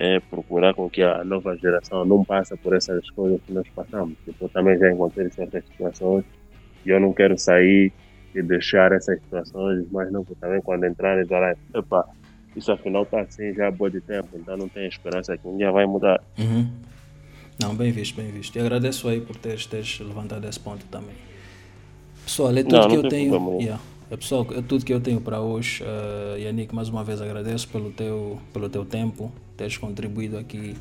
é, 0.00 0.20
procurar 0.20 0.74
com 0.74 0.88
que 0.88 1.02
a 1.02 1.24
nova 1.24 1.56
geração 1.56 2.04
não 2.04 2.24
passe 2.24 2.56
por 2.56 2.72
essas 2.72 3.10
coisas 3.10 3.40
que 3.44 3.52
nós 3.52 3.66
passamos. 3.74 4.16
Tipo, 4.24 4.44
eu 4.44 4.48
também 4.48 4.78
já 4.78 4.92
encontrei 4.92 5.28
certas 5.28 5.64
situações 5.66 6.24
e 6.86 6.90
eu 6.90 7.00
não 7.00 7.12
quero 7.12 7.36
sair 7.36 7.92
e 8.32 8.40
deixar 8.40 8.92
essas 8.92 9.20
situações, 9.20 9.84
mas 9.90 10.12
não, 10.12 10.24
também 10.40 10.62
quando 10.62 10.86
entrarem, 10.86 11.26
falar, 11.26 11.56
epa, 11.74 12.08
isso 12.54 12.70
afinal 12.70 13.02
está 13.02 13.22
assim 13.22 13.52
já 13.54 13.66
há 13.66 13.70
boa 13.72 13.90
de 13.90 14.00
tempo, 14.00 14.28
então 14.34 14.56
não 14.56 14.68
tem 14.68 14.86
esperança 14.86 15.36
que 15.36 15.48
um 15.48 15.56
dia 15.56 15.72
vai 15.72 15.84
mudar. 15.84 16.22
Uhum. 16.38 16.70
Não, 17.60 17.74
bem 17.74 17.90
visto, 17.90 18.14
bem 18.14 18.30
visto. 18.30 18.54
E 18.54 18.60
agradeço 18.60 19.08
aí 19.08 19.20
por 19.20 19.34
teres, 19.34 19.66
teres 19.66 19.98
levantado 19.98 20.46
esse 20.46 20.60
ponto 20.60 20.86
também. 20.86 21.16
Pessoal, 22.22 22.56
é 22.56 22.62
tudo 22.62 22.76
não, 22.76 22.88
que 22.88 22.96
não 22.96 23.02
eu 23.02 23.08
tenho. 23.08 23.60
Yeah. 23.60 23.82
É, 24.10 24.16
pessoal, 24.16 24.46
é 24.56 24.62
tudo 24.62 24.86
que 24.86 24.92
eu 24.92 25.00
tenho 25.00 25.20
para 25.20 25.38
hoje. 25.38 25.82
Uh, 25.82 26.38
Yannick, 26.38 26.74
mais 26.74 26.88
uma 26.88 27.04
vez 27.04 27.20
agradeço 27.20 27.68
pelo 27.68 27.90
teu, 27.90 28.40
pelo 28.54 28.66
teu 28.70 28.82
tempo, 28.82 29.30
teres 29.54 29.76
contribuído 29.76 30.38
aqui 30.38 30.74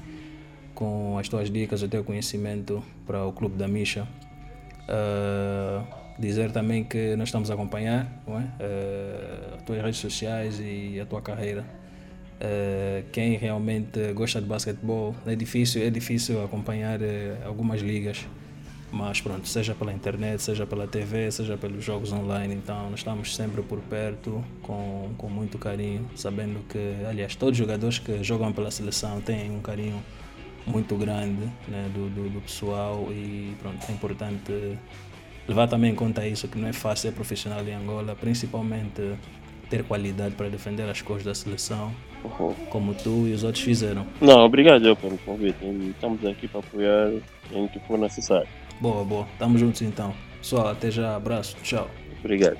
com 0.73 1.17
as 1.17 1.27
tuas 1.27 1.51
dicas, 1.51 1.81
o 1.81 1.89
teu 1.89 2.05
conhecimento 2.05 2.81
para 3.05 3.25
o 3.25 3.33
Clube 3.33 3.57
da 3.57 3.67
Misha. 3.67 4.07
Uh, 4.83 5.85
dizer 6.17 6.51
também 6.51 6.85
que 6.85 7.17
nós 7.17 7.27
estamos 7.27 7.51
a 7.51 7.55
acompanhar 7.55 8.23
é? 8.27 8.31
Uh, 8.31 9.55
as 9.57 9.63
tuas 9.63 9.81
redes 9.81 9.99
sociais 9.99 10.61
e 10.61 10.97
a 10.97 11.05
tua 11.05 11.21
carreira. 11.21 11.65
Uh, 12.39 13.03
quem 13.11 13.35
realmente 13.35 14.13
gosta 14.13 14.39
de 14.39 14.47
basquetebol 14.47 15.13
é 15.25 15.35
difícil 15.35 15.81
é 15.81 15.89
difícil 15.89 16.41
acompanhar 16.45 16.99
algumas 17.43 17.81
ligas 17.81 18.25
mas 18.91 19.19
pronto 19.19 19.47
seja 19.47 19.75
pela 19.75 19.91
internet 19.91 20.41
seja 20.41 20.65
pela 20.65 20.87
TV 20.87 21.29
seja 21.31 21.57
pelos 21.57 21.83
jogos 21.83 22.11
online 22.11 22.55
então 22.55 22.89
nós 22.89 22.99
estamos 22.99 23.35
sempre 23.35 23.61
por 23.61 23.79
perto 23.79 24.43
com, 24.61 25.09
com 25.17 25.27
muito 25.27 25.57
carinho 25.57 26.09
sabendo 26.15 26.65
que 26.67 27.05
aliás 27.07 27.35
todos 27.35 27.53
os 27.53 27.57
jogadores 27.57 27.99
que 27.99 28.23
jogam 28.23 28.51
pela 28.53 28.71
seleção 28.71 29.19
têm 29.21 29.51
um 29.51 29.59
carinho 29.59 30.01
muito 30.65 30.95
grande 30.95 31.45
né, 31.67 31.89
do, 31.93 32.09
do, 32.09 32.29
do 32.29 32.41
pessoal 32.41 33.07
e 33.11 33.53
pronto 33.59 33.85
é 33.87 33.91
importante 33.91 34.77
levar 35.47 35.67
também 35.67 35.91
em 35.91 35.95
conta 35.95 36.25
isso 36.25 36.47
que 36.47 36.57
não 36.57 36.67
é 36.67 36.73
fácil 36.73 37.09
ser 37.09 37.15
profissional 37.15 37.65
em 37.65 37.73
Angola 37.73 38.15
principalmente 38.15 39.17
ter 39.69 39.83
qualidade 39.83 40.35
para 40.35 40.49
defender 40.49 40.89
as 40.89 41.01
cores 41.01 41.23
da 41.23 41.35
seleção, 41.35 41.93
uhum. 42.23 42.53
como 42.69 42.93
tu 42.93 43.27
e 43.27 43.33
os 43.33 43.43
outros 43.43 43.63
fizeram. 43.63 44.07
Não, 44.21 44.39
obrigado 44.45 44.95
pelo 44.95 45.17
convite. 45.19 45.57
Estamos 45.89 46.25
aqui 46.25 46.47
para 46.47 46.59
apoiar 46.61 47.11
em 47.51 47.67
que 47.67 47.79
for 47.81 47.97
necessário. 47.97 48.47
Boa, 48.79 49.03
boa. 49.03 49.27
Estamos 49.33 49.59
juntos 49.59 49.81
então. 49.81 50.13
Pessoal, 50.39 50.69
até 50.69 50.91
já. 50.91 51.15
Abraço. 51.15 51.57
Tchau. 51.63 51.89
Obrigado. 52.19 52.57